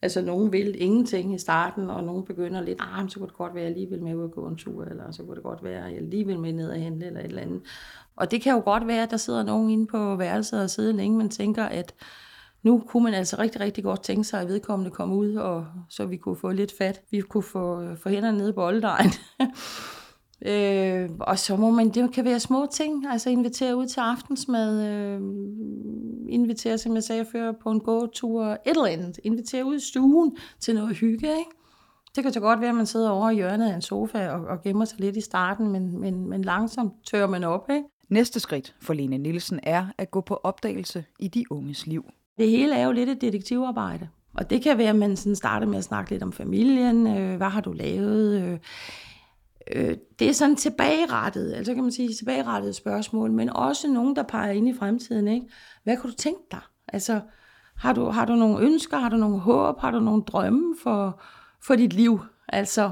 altså, 0.02 0.22
nogen 0.22 0.52
vil 0.52 0.82
ingenting 0.82 1.34
i 1.34 1.38
starten, 1.38 1.90
og 1.90 2.04
nogen 2.04 2.24
begynder 2.24 2.60
lidt, 2.60 2.78
ah, 2.80 3.08
så 3.10 3.18
kunne 3.18 3.28
det 3.28 3.36
godt 3.36 3.54
være, 3.54 3.64
at 3.64 3.68
jeg 3.68 3.76
lige 3.76 3.90
vil 3.90 4.02
med 4.02 4.14
ud 4.14 4.22
og 4.22 4.30
gå 4.30 4.46
en 4.46 4.56
tur, 4.56 4.84
eller 4.84 5.10
så 5.10 5.22
kunne 5.22 5.34
det 5.34 5.42
godt 5.42 5.64
være, 5.64 5.86
at 5.86 5.94
jeg 5.94 6.02
lige 6.02 6.26
vil 6.26 6.38
med 6.38 6.52
ned 6.52 6.70
og 6.70 6.80
handle, 6.82 7.06
eller 7.06 7.20
et 7.20 7.26
eller 7.26 7.42
andet. 7.42 7.62
Og 8.16 8.30
det 8.30 8.42
kan 8.42 8.54
jo 8.54 8.62
godt 8.64 8.86
være, 8.86 9.02
at 9.02 9.10
der 9.10 9.16
sidder 9.16 9.42
nogen 9.42 9.70
inde 9.70 9.86
på 9.86 10.16
værelset 10.16 10.62
og 10.62 10.70
sidder 10.70 10.92
længe, 10.92 11.18
men 11.18 11.30
tænker, 11.30 11.64
at 11.64 11.94
Nu 12.62 12.82
kunne 12.86 13.04
man 13.04 13.14
altså 13.14 13.36
rigtig, 13.38 13.60
rigtig 13.60 13.84
godt 13.84 14.02
tænke 14.02 14.24
sig, 14.24 14.40
at 14.40 14.48
vedkommende 14.48 14.90
kom 14.90 15.12
ud, 15.12 15.34
og 15.34 15.66
så 15.88 16.06
vi 16.06 16.16
kunne 16.16 16.36
få 16.36 16.50
lidt 16.50 16.72
fat. 16.78 17.00
Vi 17.10 17.20
kunne 17.20 17.42
få, 17.42 17.94
få 17.94 18.08
hænderne 18.08 18.38
nede 18.38 18.50
i 18.50 18.52
oldedejen. 18.56 19.10
øh, 20.42 21.10
og 21.20 21.38
så 21.38 21.56
må 21.56 21.70
man, 21.70 21.88
det 21.88 22.12
kan 22.12 22.24
være 22.24 22.40
små 22.40 22.66
ting, 22.72 23.06
altså 23.06 23.30
invitere 23.30 23.76
ud 23.76 23.86
til 23.86 24.00
aftensmad, 24.00 24.88
øh, 24.88 25.20
invitere, 26.28 26.78
som 26.78 26.94
jeg 26.94 27.02
sagde 27.02 27.24
før, 27.32 27.52
på 27.52 27.70
en 27.70 27.80
gåtur, 27.80 28.44
et 28.44 28.58
eller 28.66 28.86
andet. 28.86 29.20
Invitere 29.24 29.64
ud 29.64 29.76
i 29.76 29.80
stuen 29.80 30.36
til 30.60 30.74
noget 30.74 30.96
hygge, 30.96 31.28
ikke? 31.28 31.50
Det 32.16 32.24
kan 32.24 32.32
så 32.32 32.40
godt 32.40 32.60
være, 32.60 32.70
at 32.70 32.76
man 32.76 32.86
sidder 32.86 33.10
over 33.10 33.30
i 33.30 33.34
hjørnet 33.34 33.70
af 33.70 33.74
en 33.74 33.82
sofa 33.82 34.28
og, 34.28 34.46
og 34.46 34.62
gemmer 34.62 34.84
sig 34.84 35.00
lidt 35.00 35.16
i 35.16 35.20
starten, 35.20 35.72
men, 35.72 36.00
men, 36.00 36.28
men 36.28 36.42
langsomt 36.42 36.92
tør 37.06 37.26
man 37.26 37.44
op, 37.44 37.70
ikke? 37.70 37.84
Næste 38.08 38.40
skridt 38.40 38.74
for 38.80 38.94
Lene 38.94 39.18
Nielsen 39.18 39.60
er 39.62 39.86
at 39.98 40.10
gå 40.10 40.20
på 40.20 40.34
opdagelse 40.34 41.04
i 41.18 41.28
de 41.28 41.44
unges 41.50 41.86
liv. 41.86 42.04
Det 42.38 42.50
hele 42.50 42.74
er 42.74 42.86
jo 42.86 42.92
lidt 42.92 43.08
et 43.08 43.20
detektivarbejde. 43.20 44.08
Og 44.34 44.50
det 44.50 44.62
kan 44.62 44.78
være, 44.78 44.88
at 44.88 44.96
man 44.96 45.16
sådan 45.16 45.36
starter 45.36 45.66
med 45.66 45.78
at 45.78 45.84
snakke 45.84 46.10
lidt 46.10 46.22
om 46.22 46.32
familien. 46.32 47.06
Øh, 47.06 47.36
hvad 47.36 47.48
har 47.48 47.60
du 47.60 47.72
lavet? 47.72 48.42
Øh, 48.42 48.58
øh, 49.72 49.96
det 50.18 50.28
er 50.28 50.32
sådan 50.32 50.56
tilbagerettet, 50.56 51.52
altså 51.52 51.74
kan 51.74 51.82
man 51.82 51.92
sige 51.92 52.14
tilbagerettet 52.14 52.74
spørgsmål, 52.74 53.32
men 53.32 53.50
også 53.50 53.88
nogen, 53.88 54.16
der 54.16 54.22
peger 54.22 54.52
ind 54.52 54.68
i 54.68 54.74
fremtiden. 54.74 55.28
Ikke? 55.28 55.46
Hvad 55.84 55.96
kunne 55.96 56.10
du 56.10 56.16
tænke 56.16 56.42
dig? 56.50 56.60
Altså, 56.88 57.20
har 57.76 57.92
du, 57.92 58.04
har 58.04 58.24
du 58.24 58.34
nogle 58.34 58.66
ønsker? 58.66 58.98
Har 58.98 59.08
du 59.08 59.16
nogle 59.16 59.38
håb? 59.38 59.80
Har 59.80 59.90
du 59.90 60.00
nogle 60.00 60.22
drømme 60.22 60.76
for, 60.82 61.22
for 61.62 61.74
dit 61.74 61.92
liv? 61.92 62.20
Altså, 62.48 62.90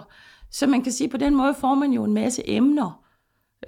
så 0.51 0.67
man 0.67 0.83
kan 0.83 0.93
sige, 0.93 1.09
på 1.09 1.17
den 1.17 1.35
måde 1.35 1.55
får 1.55 1.75
man 1.75 1.93
jo 1.93 2.05
en 2.05 2.15
masse 2.15 2.43
emner, 2.51 3.05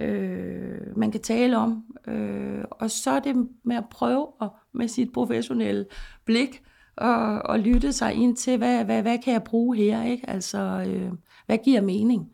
øh, 0.01 0.97
man 0.97 1.11
kan 1.11 1.21
tale 1.21 1.57
om. 1.57 1.83
Øh, 2.07 2.63
og 2.71 2.91
så 2.91 3.11
er 3.11 3.19
det 3.19 3.47
med 3.65 3.75
at 3.75 3.89
prøve 3.91 4.27
at, 4.41 4.49
med 4.73 4.87
sit 4.87 5.13
professionelle 5.13 5.85
blik 6.25 6.63
og, 6.97 7.41
og 7.41 7.59
lytte 7.59 7.93
sig 7.93 8.13
ind 8.13 8.35
til, 8.35 8.57
hvad, 8.57 8.85
hvad, 8.85 9.01
hvad 9.01 9.17
kan 9.17 9.33
jeg 9.33 9.43
bruge 9.43 9.77
her? 9.77 10.03
Ikke? 10.03 10.29
Altså, 10.29 10.85
øh, 10.87 11.11
hvad 11.45 11.57
giver 11.57 11.81
mening? 11.81 12.29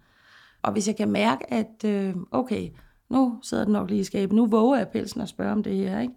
Og 0.65 0.72
hvis 0.72 0.88
jeg 0.88 0.95
kan 0.95 1.12
mærke, 1.12 1.53
at 1.53 1.86
øh, 1.86 2.15
okay, 2.31 2.69
nu 3.10 3.39
sidder 3.41 3.63
den 3.63 3.74
nok 3.74 3.89
lige 3.89 4.00
i 4.00 4.03
skabet, 4.03 4.36
nu 4.36 4.45
våger 4.45 4.77
jeg 4.77 4.88
pelsen 4.88 5.22
at 5.22 5.29
spørge 5.29 5.51
om 5.51 5.63
det 5.63 5.75
her, 5.75 6.00
ikke? 6.00 6.13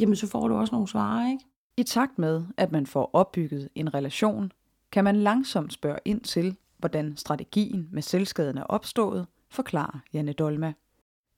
jamen 0.00 0.16
så 0.16 0.26
får 0.26 0.48
du 0.48 0.54
også 0.54 0.74
nogle 0.74 0.88
svar. 0.88 1.28
Ikke? 1.30 1.44
I 1.76 1.82
takt 1.82 2.18
med, 2.18 2.42
at 2.56 2.72
man 2.72 2.86
får 2.86 3.10
opbygget 3.12 3.68
en 3.74 3.94
relation, 3.94 4.52
kan 4.92 5.04
man 5.04 5.16
langsomt 5.16 5.72
spørge 5.72 5.98
ind 6.04 6.20
til, 6.20 6.56
hvordan 6.78 7.16
strategien 7.16 7.88
med 7.92 8.02
selvskaden 8.02 8.58
er 8.58 8.62
opstået, 8.62 9.26
forklarer 9.50 9.98
Janne 10.12 10.32
Dolma. 10.32 10.72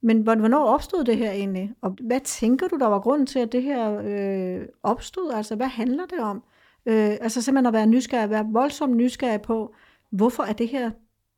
Men 0.01 0.21
hvornår 0.21 0.65
opstod 0.65 1.03
det 1.03 1.17
her 1.17 1.31
egentlig? 1.31 1.73
Og 1.81 1.95
hvad 2.01 2.19
tænker 2.19 2.67
du, 2.67 2.77
der 2.79 2.87
var 2.87 2.99
grunden 2.99 3.27
til, 3.27 3.39
at 3.39 3.51
det 3.51 3.63
her 3.63 4.01
øh, 4.03 4.67
opstod? 4.83 5.31
Altså, 5.33 5.55
hvad 5.55 5.67
handler 5.67 6.05
det 6.05 6.19
om? 6.19 6.43
Øh, 6.85 7.17
altså 7.21 7.41
simpelthen 7.41 7.65
at 7.65 7.73
være 7.73 7.87
nysgerrig, 7.87 8.23
at 8.23 8.29
være 8.29 8.47
voldsomt 8.51 8.95
nysgerrig 8.95 9.41
på, 9.41 9.73
hvorfor 10.11 10.43
er 10.43 10.53
det 10.53 10.69
her 10.69 10.91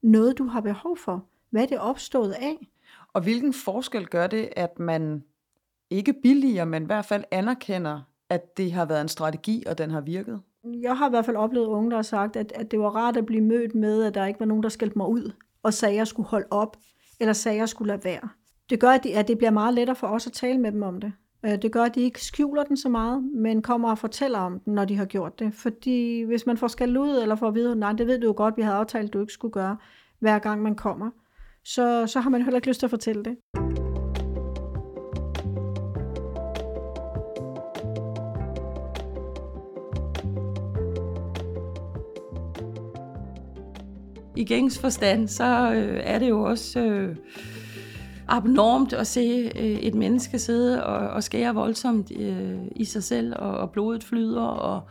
noget, 0.03 0.37
du 0.37 0.43
har 0.43 0.61
behov 0.61 0.97
for? 0.97 1.25
Hvad 1.49 1.61
er 1.61 1.65
det 1.65 1.79
opstået 1.79 2.31
af? 2.31 2.69
Og 3.13 3.21
hvilken 3.21 3.53
forskel 3.53 4.07
gør 4.07 4.27
det, 4.27 4.49
at 4.55 4.79
man 4.79 5.23
ikke 5.89 6.13
billiger, 6.23 6.65
men 6.65 6.83
i 6.83 6.85
hvert 6.85 7.05
fald 7.05 7.23
anerkender, 7.31 8.01
at 8.29 8.57
det 8.57 8.71
har 8.71 8.85
været 8.85 9.01
en 9.01 9.07
strategi, 9.07 9.63
og 9.67 9.77
den 9.77 9.91
har 9.91 10.01
virket? 10.01 10.41
Jeg 10.63 10.97
har 10.97 11.07
i 11.07 11.09
hvert 11.09 11.25
fald 11.25 11.37
oplevet 11.37 11.65
unge, 11.65 11.89
der 11.89 11.95
har 11.95 12.03
sagt, 12.03 12.35
at, 12.35 12.51
at 12.55 12.71
det 12.71 12.79
var 12.79 12.89
rart 12.89 13.17
at 13.17 13.25
blive 13.25 13.41
mødt 13.41 13.75
med, 13.75 14.03
at 14.03 14.13
der 14.13 14.25
ikke 14.25 14.39
var 14.39 14.45
nogen, 14.45 14.63
der 14.63 14.69
skældte 14.69 14.97
mig 14.97 15.07
ud, 15.07 15.31
og 15.63 15.73
sagde, 15.73 15.93
at 15.93 15.97
jeg 15.97 16.07
skulle 16.07 16.29
holde 16.29 16.47
op, 16.51 16.77
eller 17.19 17.33
sagde, 17.33 17.55
at 17.55 17.59
jeg 17.59 17.69
skulle 17.69 17.87
lade 17.87 18.03
være. 18.03 18.29
Det 18.69 18.79
gør, 18.79 18.89
at 18.89 19.27
det 19.27 19.37
bliver 19.37 19.51
meget 19.51 19.73
lettere 19.73 19.95
for 19.95 20.07
os 20.07 20.27
at 20.27 20.33
tale 20.33 20.57
med 20.57 20.71
dem 20.71 20.83
om 20.83 21.01
det. 21.01 21.13
Øh, 21.45 21.61
det 21.61 21.71
gør, 21.71 21.83
at 21.83 21.95
de 21.95 22.01
ikke 22.01 22.21
skjuler 22.21 22.63
den 22.63 22.77
så 22.77 22.89
meget, 22.89 23.23
men 23.23 23.61
kommer 23.61 23.89
og 23.89 23.97
fortæller 23.97 24.39
om 24.39 24.59
den, 24.59 24.73
når 24.73 24.85
de 24.85 24.95
har 24.95 25.05
gjort 25.05 25.39
det. 25.39 25.53
Fordi 25.53 26.21
hvis 26.21 26.45
man 26.45 26.57
får 26.57 26.67
skældt 26.67 26.97
ud, 26.97 27.17
eller 27.21 27.35
får 27.35 27.47
at 27.47 27.55
vide, 27.55 27.75
nej, 27.75 27.93
det 27.93 28.07
ved 28.07 28.19
du 28.19 28.27
jo 28.27 28.33
godt, 28.37 28.57
vi 28.57 28.61
havde 28.61 28.75
aftalt, 28.75 29.13
du 29.13 29.21
ikke 29.21 29.33
skulle 29.33 29.51
gøre, 29.51 29.77
hver 30.19 30.39
gang 30.39 30.61
man 30.61 30.75
kommer, 30.75 31.09
så, 31.63 32.07
så 32.07 32.19
har 32.19 32.29
man 32.29 32.41
heller 32.41 32.57
ikke 32.57 32.67
lyst 32.67 32.79
til 32.79 32.85
at 32.85 32.89
fortælle 32.89 33.23
det. 33.23 33.37
I 44.35 44.45
gængs 44.45 44.79
forstand, 44.79 45.27
så 45.27 45.73
øh, 45.73 46.01
er 46.03 46.19
det 46.19 46.29
jo 46.29 46.41
også... 46.43 46.79
Øh, 46.79 47.15
abnormt 48.27 48.93
at 48.93 49.07
se 49.07 49.51
øh, 49.55 49.63
et 49.63 49.95
menneske 49.95 50.39
sidde 50.39 50.85
og, 50.85 51.09
og 51.09 51.23
skære 51.23 51.55
voldsomt 51.55 52.11
øh, 52.11 52.59
i 52.75 52.85
sig 52.85 53.03
selv, 53.03 53.33
og, 53.35 53.57
og 53.57 53.71
blodet 53.71 54.03
flyder. 54.03 54.41
Og, 54.41 54.81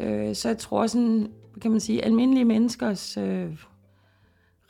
øh, 0.00 0.34
så 0.34 0.48
jeg 0.48 0.58
tror 0.58 0.86
sådan, 0.86 1.32
kan 1.62 1.70
man 1.70 1.80
sige, 1.80 2.04
almindelige 2.04 2.44
menneskers 2.44 3.16
øh, 3.16 3.64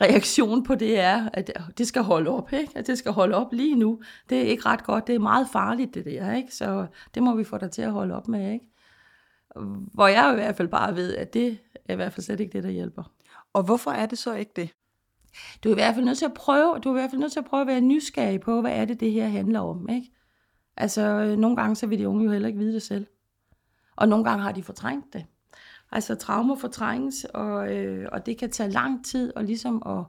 reaktion 0.01 0.63
på 0.63 0.75
det 0.75 1.01
er, 1.01 1.29
at 1.33 1.51
det 1.79 1.87
skal 1.87 2.03
holde 2.03 2.31
op, 2.31 2.53
ikke? 2.53 2.73
At 2.75 2.87
det 2.87 2.99
skal 2.99 3.13
holde 3.13 3.35
op 3.35 3.53
lige 3.53 3.75
nu. 3.75 4.01
Det 4.31 4.39
er 4.39 4.43
ikke 4.43 4.67
ret 4.67 4.85
godt. 4.85 5.07
Det 5.07 5.15
er 5.15 5.19
meget 5.19 5.49
farligt, 5.53 5.95
det 5.95 6.05
der, 6.05 6.33
ikke? 6.33 6.55
Så 6.55 6.87
det 7.15 7.23
må 7.23 7.37
vi 7.37 7.45
få 7.45 7.59
dig 7.59 7.71
til 7.71 7.83
at 7.83 7.93
holde 7.93 8.15
op 8.15 8.29
med, 8.29 8.53
ikke? 8.53 8.67
Hvor 9.95 10.07
jeg 10.07 10.33
i 10.33 10.35
hvert 10.35 10.57
fald 10.57 10.69
bare 10.69 10.97
ved, 10.97 11.17
at 11.17 11.35
det 11.35 11.59
er 11.89 11.93
i 11.93 11.97
hvert 11.97 12.13
fald 12.13 12.25
slet 12.25 12.41
ikke 12.41 12.53
det, 12.53 12.63
der 12.63 12.71
hjælper. 12.71 13.03
Og 13.53 13.63
hvorfor 13.63 13.91
er 13.91 14.07
det 14.07 14.19
så 14.19 14.35
ikke 14.35 14.53
det? 14.57 14.71
Du 15.65 15.69
er 15.69 15.73
i 15.73 15.75
hvert 15.75 15.95
fald 15.95 16.05
nødt 16.05 16.19
til 16.19 16.25
at 16.25 16.35
prøve, 16.35 16.79
du 16.79 16.89
er 16.89 16.97
i 16.97 17.01
hvert 17.01 17.11
fald 17.11 17.21
nødt 17.21 17.33
til 17.33 17.39
at 17.39 17.45
prøve 17.45 17.61
at 17.61 17.67
være 17.67 17.81
nysgerrig 17.81 18.41
på, 18.41 18.61
hvad 18.61 18.73
er 18.73 18.85
det, 18.85 19.01
det 19.01 19.13
her 19.13 19.29
handler 19.29 19.61
om, 19.61 19.89
ikke? 19.89 20.13
Altså, 20.77 21.01
øh, 21.01 21.39
nogle 21.39 21.57
gange 21.57 21.77
så 21.77 21.87
vil 21.87 21.99
de 21.99 22.09
unge 22.09 22.25
jo 22.25 22.31
heller 22.31 22.49
ikke 22.49 22.59
vide 22.59 22.75
det 22.75 22.83
selv. 22.83 23.07
Og 23.97 24.09
nogle 24.09 24.25
gange 24.25 24.43
har 24.43 24.53
de 24.53 24.63
fortrængt 24.63 25.13
det. 25.13 25.27
Altså, 25.93 26.15
traumer 26.15 26.57
fortrænges, 26.57 27.25
og, 27.25 27.73
øh, 27.73 28.09
og 28.13 28.27
det 28.27 28.39
kan 28.39 28.51
tage 28.51 28.71
lang 28.71 29.05
tid 29.05 29.37
og 29.37 29.45
ligesom 29.45 29.83
at, 29.87 30.05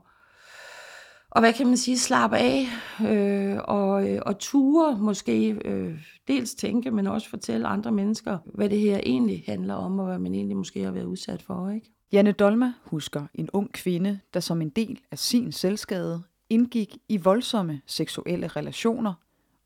og 1.30 1.40
hvad 1.40 1.52
kan 1.52 1.66
man 1.66 1.76
sige, 1.76 1.98
slappe 1.98 2.36
af 2.36 2.66
øh, 3.04 3.58
og, 3.64 4.10
øh, 4.10 4.22
og 4.26 4.38
ture 4.38 4.98
måske 4.98 5.50
øh, 5.64 5.98
dels 6.28 6.54
tænke, 6.54 6.90
men 6.90 7.06
også 7.06 7.30
fortælle 7.30 7.68
andre 7.68 7.92
mennesker, 7.92 8.38
hvad 8.54 8.68
det 8.70 8.80
her 8.80 9.00
egentlig 9.02 9.44
handler 9.46 9.74
om, 9.74 9.98
og 9.98 10.06
hvad 10.06 10.18
man 10.18 10.34
egentlig 10.34 10.56
måske 10.56 10.82
har 10.82 10.90
været 10.90 11.04
udsat 11.04 11.42
for, 11.42 11.70
ikke? 11.70 11.95
Janne 12.12 12.32
Dolma 12.32 12.72
husker 12.84 13.26
en 13.34 13.50
ung 13.52 13.72
kvinde, 13.72 14.20
der 14.34 14.40
som 14.40 14.62
en 14.62 14.68
del 14.68 15.00
af 15.10 15.18
sin 15.18 15.52
selvskade 15.52 16.22
indgik 16.50 16.96
i 17.08 17.16
voldsomme 17.16 17.80
seksuelle 17.86 18.46
relationer, 18.46 19.14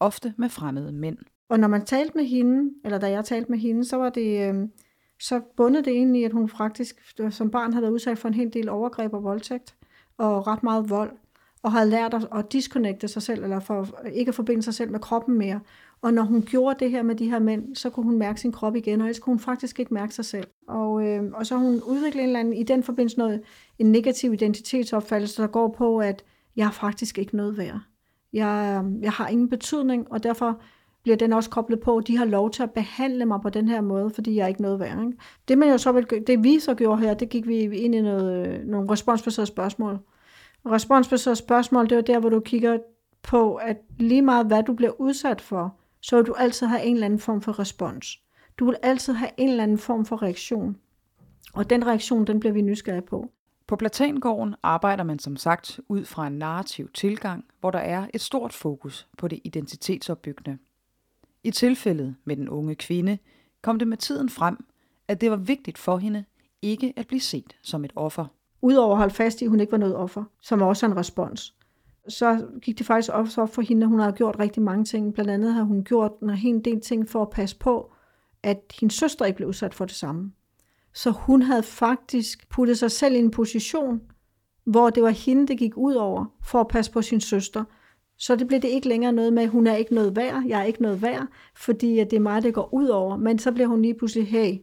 ofte 0.00 0.34
med 0.36 0.48
fremmede 0.48 0.92
mænd. 0.92 1.18
Og 1.48 1.60
når 1.60 1.68
man 1.68 1.84
talte 1.84 2.12
med 2.14 2.24
hende, 2.24 2.74
eller 2.84 2.98
da 2.98 3.10
jeg 3.10 3.24
talte 3.24 3.50
med 3.50 3.58
hende, 3.58 3.84
så 3.84 3.96
var 3.96 4.10
det, 4.10 4.48
øh, 4.48 4.68
så 5.20 5.40
bundet 5.56 5.84
det 5.84 5.92
egentlig, 5.92 6.24
at 6.24 6.32
hun 6.32 6.48
faktisk 6.48 6.96
øh, 7.20 7.32
som 7.32 7.50
barn 7.50 7.72
havde 7.72 7.82
været 7.82 7.92
udsat 7.92 8.18
for 8.18 8.28
en 8.28 8.34
hel 8.34 8.52
del 8.52 8.68
overgreb 8.68 9.14
og 9.14 9.24
voldtægt, 9.24 9.74
og 10.18 10.46
ret 10.46 10.62
meget 10.62 10.90
vold, 10.90 11.12
og 11.62 11.72
havde 11.72 11.90
lært 11.90 12.14
at, 12.14 12.28
at 12.34 12.52
disconnecte 12.52 13.08
sig 13.08 13.22
selv, 13.22 13.42
eller 13.42 13.60
for 13.60 14.00
ikke 14.12 14.28
at 14.28 14.34
forbinde 14.34 14.62
sig 14.62 14.74
selv 14.74 14.90
med 14.90 15.00
kroppen 15.00 15.38
mere. 15.38 15.60
Og 16.02 16.14
når 16.14 16.22
hun 16.22 16.42
gjorde 16.42 16.84
det 16.84 16.90
her 16.90 17.02
med 17.02 17.14
de 17.14 17.30
her 17.30 17.38
mænd, 17.38 17.76
så 17.76 17.90
kunne 17.90 18.04
hun 18.04 18.18
mærke 18.18 18.40
sin 18.40 18.52
krop 18.52 18.76
igen, 18.76 19.00
og 19.00 19.06
ellers 19.06 19.18
kunne 19.18 19.32
hun 19.32 19.40
faktisk 19.40 19.80
ikke 19.80 19.94
mærke 19.94 20.14
sig 20.14 20.24
selv. 20.24 20.46
Og, 20.68 21.06
øh, 21.06 21.22
og 21.34 21.46
så 21.46 21.56
har 21.56 21.64
hun 21.64 21.82
udviklet 21.82 22.22
en 22.22 22.28
eller 22.28 22.40
anden, 22.40 22.54
i 22.54 22.62
den 22.62 22.82
forbindelse 22.82 23.18
noget, 23.18 23.42
en 23.78 23.92
negativ 23.92 24.32
identitetsopfattelse, 24.32 25.42
der 25.42 25.48
går 25.48 25.74
på, 25.78 25.98
at 25.98 26.24
jeg 26.56 26.66
er 26.66 26.70
faktisk 26.70 27.18
ikke 27.18 27.36
noget 27.36 27.58
værd. 27.58 27.80
Jeg, 28.32 28.84
jeg 29.00 29.12
har 29.12 29.28
ingen 29.28 29.48
betydning, 29.48 30.12
og 30.12 30.22
derfor 30.22 30.60
bliver 31.02 31.16
den 31.16 31.32
også 31.32 31.50
koblet 31.50 31.80
på, 31.80 31.96
at 31.96 32.06
de 32.06 32.16
har 32.16 32.24
lov 32.24 32.50
til 32.50 32.62
at 32.62 32.70
behandle 32.70 33.26
mig 33.26 33.40
på 33.42 33.48
den 33.48 33.68
her 33.68 33.80
måde, 33.80 34.10
fordi 34.10 34.36
jeg 34.36 34.44
er 34.44 34.48
ikke 34.48 34.62
noget 34.62 34.80
værd. 34.80 35.00
Ikke? 35.00 35.18
Det, 35.48 35.58
man 35.58 35.70
jo 35.70 35.78
så 35.78 35.92
vil, 35.92 36.06
det 36.26 36.44
vi 36.44 36.58
så 36.58 36.74
gjorde 36.74 37.02
her, 37.02 37.14
det 37.14 37.28
gik 37.28 37.48
vi 37.48 37.58
ind 37.58 37.94
i 37.94 38.00
noget, 38.00 38.46
øh, 38.46 38.64
nogle 38.64 38.92
responsbaserede 38.92 39.46
spørgsmål. 39.46 39.98
Responsbaserede 40.66 41.36
spørgsmål, 41.36 41.90
det 41.90 41.98
er 41.98 42.02
der, 42.02 42.18
hvor 42.18 42.28
du 42.28 42.40
kigger 42.40 42.78
på, 43.22 43.54
at 43.54 43.76
lige 43.98 44.22
meget 44.22 44.46
hvad 44.46 44.62
du 44.62 44.74
bliver 44.74 45.00
udsat 45.00 45.40
for, 45.40 45.79
så 46.00 46.16
vil 46.16 46.26
du 46.26 46.32
altid 46.32 46.66
have 46.66 46.82
en 46.82 46.94
eller 46.94 47.04
anden 47.04 47.18
form 47.18 47.42
for 47.42 47.58
respons. 47.58 48.20
Du 48.58 48.64
vil 48.64 48.76
altid 48.82 49.12
have 49.12 49.30
en 49.36 49.48
eller 49.48 49.62
anden 49.62 49.78
form 49.78 50.04
for 50.06 50.22
reaktion. 50.22 50.76
Og 51.52 51.70
den 51.70 51.86
reaktion, 51.86 52.26
den 52.26 52.40
bliver 52.40 52.52
vi 52.52 52.62
nysgerrige 52.62 53.02
på. 53.02 53.30
På 53.66 53.76
Platangården 53.76 54.54
arbejder 54.62 55.04
man 55.04 55.18
som 55.18 55.36
sagt 55.36 55.80
ud 55.88 56.04
fra 56.04 56.26
en 56.26 56.32
narrativ 56.32 56.90
tilgang, 56.94 57.44
hvor 57.60 57.70
der 57.70 57.78
er 57.78 58.06
et 58.14 58.20
stort 58.20 58.52
fokus 58.52 59.08
på 59.18 59.28
det 59.28 59.40
identitetsopbyggende. 59.44 60.58
I 61.44 61.50
tilfældet 61.50 62.16
med 62.24 62.36
den 62.36 62.48
unge 62.48 62.74
kvinde 62.74 63.18
kom 63.62 63.78
det 63.78 63.88
med 63.88 63.96
tiden 63.96 64.28
frem, 64.28 64.64
at 65.08 65.20
det 65.20 65.30
var 65.30 65.36
vigtigt 65.36 65.78
for 65.78 65.96
hende 65.98 66.24
ikke 66.62 66.92
at 66.96 67.06
blive 67.06 67.20
set 67.20 67.56
som 67.62 67.84
et 67.84 67.92
offer. 67.96 68.26
Udover 68.62 68.92
at 68.92 68.98
holde 68.98 69.14
fast 69.14 69.42
i, 69.42 69.44
at 69.44 69.50
hun 69.50 69.60
ikke 69.60 69.72
var 69.72 69.78
noget 69.78 69.96
offer, 69.96 70.24
som 70.40 70.62
også 70.62 70.86
er 70.86 70.90
en 70.90 70.96
respons, 70.96 71.54
så 72.08 72.46
gik 72.62 72.78
det 72.78 72.86
faktisk 72.86 73.12
også 73.12 73.42
op 73.42 73.54
for 73.54 73.62
hende, 73.62 73.82
at 73.84 73.88
hun 73.88 74.00
havde 74.00 74.12
gjort 74.12 74.36
rigtig 74.38 74.62
mange 74.62 74.84
ting. 74.84 75.14
Blandt 75.14 75.30
andet 75.30 75.54
har 75.54 75.62
hun 75.62 75.84
gjort 75.84 76.12
en 76.22 76.30
hel 76.30 76.64
del 76.64 76.80
ting 76.80 77.08
for 77.08 77.22
at 77.22 77.30
passe 77.30 77.58
på, 77.58 77.92
at 78.42 78.60
hendes 78.80 78.94
søster 78.94 79.24
ikke 79.24 79.36
blev 79.36 79.48
udsat 79.48 79.74
for 79.74 79.84
det 79.84 79.94
samme. 79.94 80.32
Så 80.94 81.10
hun 81.10 81.42
havde 81.42 81.62
faktisk 81.62 82.48
puttet 82.48 82.78
sig 82.78 82.90
selv 82.90 83.14
i 83.14 83.18
en 83.18 83.30
position, 83.30 84.00
hvor 84.64 84.90
det 84.90 85.02
var 85.02 85.10
hende, 85.10 85.46
det 85.46 85.58
gik 85.58 85.76
ud 85.76 85.94
over, 85.94 86.24
for 86.44 86.60
at 86.60 86.68
passe 86.68 86.92
på 86.92 87.02
sin 87.02 87.20
søster, 87.20 87.64
Så 88.20 88.36
det 88.36 88.46
blev 88.46 88.60
det 88.60 88.68
ikke 88.68 88.88
længere 88.88 89.12
noget 89.12 89.32
med, 89.32 89.46
hun 89.46 89.66
er 89.66 89.74
ikke 89.74 89.94
noget 89.94 90.16
værd, 90.16 90.42
jeg 90.46 90.60
er 90.60 90.64
ikke 90.64 90.82
noget 90.82 91.02
værd, 91.02 91.26
fordi 91.56 91.98
at 91.98 92.10
det 92.10 92.16
er 92.16 92.20
mig, 92.20 92.42
det 92.42 92.54
går 92.54 92.74
ud 92.74 92.88
over. 92.88 93.16
Men 93.16 93.38
så 93.38 93.52
bliver 93.52 93.66
hun 93.66 93.82
lige 93.82 93.94
pludselig, 93.94 94.28
hey, 94.28 94.58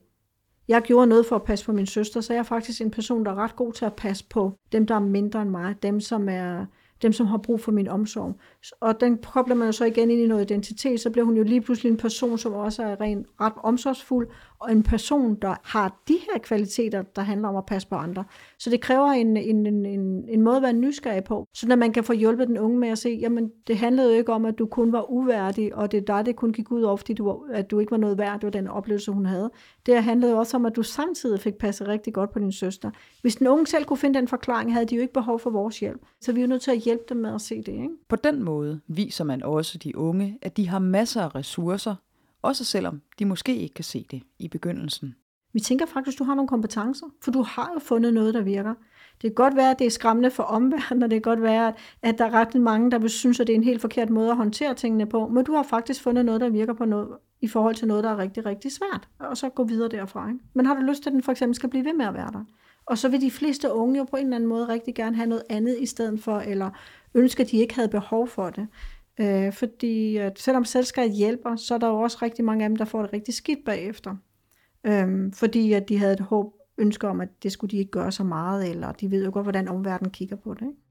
jeg 0.67 0.81
gjorde 0.81 1.07
noget 1.07 1.25
for 1.25 1.35
at 1.35 1.43
passe 1.43 1.65
på 1.65 1.73
min 1.73 1.85
søster, 1.85 2.21
så 2.21 2.33
jeg 2.33 2.39
er 2.39 2.43
faktisk 2.43 2.81
en 2.81 2.91
person, 2.91 3.25
der 3.25 3.31
er 3.31 3.35
ret 3.35 3.55
god 3.55 3.73
til 3.73 3.85
at 3.85 3.95
passe 3.95 4.25
på 4.29 4.53
dem, 4.71 4.87
der 4.87 4.95
er 4.95 4.99
mindre 4.99 5.41
end 5.41 5.49
mig, 5.49 5.75
dem, 5.83 5.99
som 5.99 6.29
er 6.29 6.65
dem, 7.01 7.13
som 7.13 7.27
har 7.27 7.37
brug 7.37 7.59
for 7.59 7.71
min 7.71 7.87
omsorg. 7.87 8.35
Og 8.79 8.99
den 8.99 9.17
kobler 9.17 9.55
man 9.55 9.65
jo 9.65 9.71
så 9.71 9.85
igen 9.85 10.11
ind 10.11 10.21
i 10.21 10.27
noget 10.27 10.51
identitet, 10.51 10.99
så 10.99 11.09
bliver 11.09 11.25
hun 11.25 11.37
jo 11.37 11.43
lige 11.43 11.61
pludselig 11.61 11.89
en 11.89 11.97
person, 11.97 12.37
som 12.37 12.53
også 12.53 12.83
er 12.83 13.01
rent 13.01 13.27
ret 13.41 13.53
omsorgsfuld, 13.63 14.27
og 14.59 14.71
en 14.71 14.83
person, 14.83 15.35
der 15.35 15.55
har 15.63 16.01
de 16.07 16.13
her 16.13 16.39
kvaliteter, 16.39 17.01
der 17.01 17.21
handler 17.21 17.47
om 17.47 17.55
at 17.55 17.65
passe 17.65 17.87
på 17.87 17.95
andre. 17.95 18.23
Så 18.59 18.69
det 18.69 18.81
kræver 18.81 19.07
en, 19.07 19.37
en, 19.37 19.65
en, 19.65 19.85
en, 19.85 20.29
en 20.29 20.41
måde 20.41 20.55
at 20.55 20.61
være 20.61 20.73
nysgerrig 20.73 21.23
på, 21.23 21.45
så 21.53 21.67
når 21.67 21.75
man 21.75 21.93
kan 21.93 22.03
få 22.03 22.13
hjulpet 22.13 22.47
den 22.47 22.57
unge 22.57 22.79
med 22.79 22.89
at 22.89 22.97
se, 22.97 23.09
jamen 23.09 23.51
det 23.67 23.77
handlede 23.77 24.11
jo 24.11 24.17
ikke 24.17 24.33
om, 24.33 24.45
at 24.45 24.57
du 24.59 24.65
kun 24.65 24.91
var 24.91 25.11
uværdig, 25.11 25.75
og 25.75 25.91
det 25.91 25.97
er 25.97 26.15
dig, 26.15 26.25
det 26.25 26.35
kun 26.35 26.53
gik 26.53 26.71
ud 26.71 26.81
over, 26.81 26.97
fordi 26.97 27.13
du, 27.13 27.25
var, 27.25 27.39
at 27.53 27.71
du 27.71 27.79
ikke 27.79 27.91
var 27.91 27.97
noget 27.97 28.17
værd, 28.17 28.33
det 28.33 28.43
var 28.43 28.49
den 28.49 28.67
oplevelse, 28.67 29.11
hun 29.11 29.25
havde. 29.25 29.51
Det 29.85 30.03
handlede 30.03 30.31
jo 30.31 30.37
også 30.37 30.57
om, 30.57 30.65
at 30.65 30.75
du 30.75 30.83
samtidig 30.83 31.39
fik 31.39 31.55
passet 31.55 31.87
rigtig 31.87 32.13
godt 32.13 32.31
på 32.31 32.39
din 32.39 32.51
søster. 32.51 32.91
Hvis 33.21 33.35
den 33.35 33.47
unge 33.47 33.67
selv 33.67 33.85
kunne 33.85 33.97
finde 33.97 34.19
den 34.19 34.27
forklaring, 34.27 34.73
havde 34.73 34.85
de 34.85 34.95
jo 34.95 35.01
ikke 35.01 35.13
behov 35.13 35.39
for 35.39 35.49
vores 35.49 35.79
hjælp. 35.79 36.01
Så 36.21 36.33
vi 36.33 36.41
er 36.41 36.47
nødt 36.47 36.61
til 36.61 36.71
at 36.71 36.77
hjælpe 36.77 37.03
dem 37.09 37.17
med 37.17 37.33
at 37.33 37.41
se 37.41 37.57
det. 37.57 37.71
Ikke? 37.71 37.89
På 38.09 38.15
den 38.15 38.43
måde 38.43 38.79
viser 38.87 39.23
man 39.23 39.43
også 39.43 39.77
de 39.77 39.97
unge, 39.97 40.37
at 40.41 40.57
de 40.57 40.67
har 40.67 40.79
masser 40.79 41.21
af 41.21 41.35
ressourcer, 41.35 41.95
også 42.41 42.65
selvom 42.65 43.01
de 43.19 43.25
måske 43.25 43.55
ikke 43.55 43.73
kan 43.73 43.83
se 43.83 44.05
det 44.11 44.23
i 44.39 44.47
begyndelsen. 44.47 45.15
Vi 45.53 45.59
tænker 45.59 45.85
faktisk, 45.85 46.15
at 46.15 46.19
du 46.19 46.23
har 46.23 46.35
nogle 46.35 46.47
kompetencer, 46.47 47.05
for 47.21 47.31
du 47.31 47.41
har 47.41 47.71
jo 47.73 47.79
fundet 47.79 48.13
noget, 48.13 48.33
der 48.33 48.41
virker. 48.41 48.73
Det 49.21 49.21
kan 49.21 49.33
godt 49.33 49.55
være, 49.55 49.71
at 49.71 49.79
det 49.79 49.87
er 49.87 49.91
skræmmende 49.91 50.31
for 50.31 50.43
omverdenen, 50.43 51.03
og 51.03 51.09
det 51.09 51.15
kan 51.15 51.31
godt 51.31 51.41
være, 51.41 51.73
at 52.01 52.17
der 52.17 52.25
er 52.25 52.33
ret 52.33 52.55
mange, 52.55 52.91
der 52.91 52.99
vil 52.99 53.09
synes, 53.09 53.39
at 53.39 53.47
det 53.47 53.53
er 53.53 53.57
en 53.57 53.63
helt 53.63 53.81
forkert 53.81 54.09
måde 54.09 54.29
at 54.29 54.37
håndtere 54.37 54.73
tingene 54.73 55.05
på, 55.05 55.27
men 55.27 55.45
du 55.45 55.53
har 55.53 55.63
faktisk 55.63 56.01
fundet 56.01 56.25
noget, 56.25 56.41
der 56.41 56.49
virker 56.49 56.73
på 56.73 56.85
noget, 56.85 57.09
i 57.41 57.47
forhold 57.47 57.75
til 57.75 57.87
noget, 57.87 58.03
der 58.03 58.09
er 58.09 58.17
rigtig, 58.17 58.45
rigtig 58.45 58.71
svært, 58.71 59.07
og 59.19 59.37
så 59.37 59.49
gå 59.49 59.63
videre 59.63 59.89
derfra. 59.89 60.27
Ikke? 60.27 60.39
Men 60.53 60.65
har 60.65 60.73
du 60.73 60.81
lyst 60.81 61.03
til, 61.03 61.09
at 61.09 61.13
den 61.13 61.23
for 61.23 61.31
eksempel 61.31 61.55
skal 61.55 61.69
blive 61.69 61.85
ved 61.85 61.93
med 61.93 62.05
at 62.05 62.13
være 62.13 62.31
der? 62.33 62.43
Og 62.85 62.97
så 62.97 63.09
vil 63.09 63.21
de 63.21 63.31
fleste 63.31 63.73
unge 63.73 63.97
jo 63.97 64.03
på 64.03 64.15
en 64.15 64.23
eller 64.23 64.35
anden 64.35 64.49
måde 64.49 64.67
rigtig 64.67 64.95
gerne 64.95 65.15
have 65.15 65.29
noget 65.29 65.43
andet 65.49 65.77
i 65.79 65.85
stedet 65.85 66.19
for, 66.23 66.39
eller 66.39 66.69
ønske, 67.13 67.43
at 67.43 67.51
de 67.51 67.57
ikke 67.57 67.75
havde 67.75 67.89
behov 67.89 68.27
for 68.27 68.49
det. 68.49 68.67
Øh, 69.19 69.53
fordi 69.53 70.17
at 70.17 70.39
selvom 70.39 70.65
selskabet 70.65 71.15
hjælper, 71.15 71.55
så 71.55 71.73
er 71.73 71.77
der 71.77 71.87
jo 71.87 71.99
også 71.99 72.17
rigtig 72.21 72.45
mange 72.45 72.63
af 72.63 72.69
dem, 72.69 72.75
der 72.75 72.85
får 72.85 73.01
det 73.01 73.13
rigtig 73.13 73.33
skidt 73.33 73.65
bagefter. 73.65 74.15
Øh, 74.83 75.33
fordi 75.33 75.73
at 75.73 75.89
de 75.89 75.97
havde 75.97 76.13
et 76.13 76.19
håb, 76.19 76.53
ønske 76.77 77.07
om, 77.07 77.21
at 77.21 77.29
det 77.43 77.51
skulle 77.51 77.71
de 77.71 77.77
ikke 77.77 77.91
gøre 77.91 78.11
så 78.11 78.23
meget, 78.23 78.69
eller 78.69 78.91
de 78.91 79.11
ved 79.11 79.25
jo 79.25 79.31
godt, 79.33 79.45
hvordan 79.45 79.67
omverdenen 79.67 80.11
kigger 80.11 80.35
på 80.35 80.53
det. 80.53 80.61
Ikke? 80.61 80.87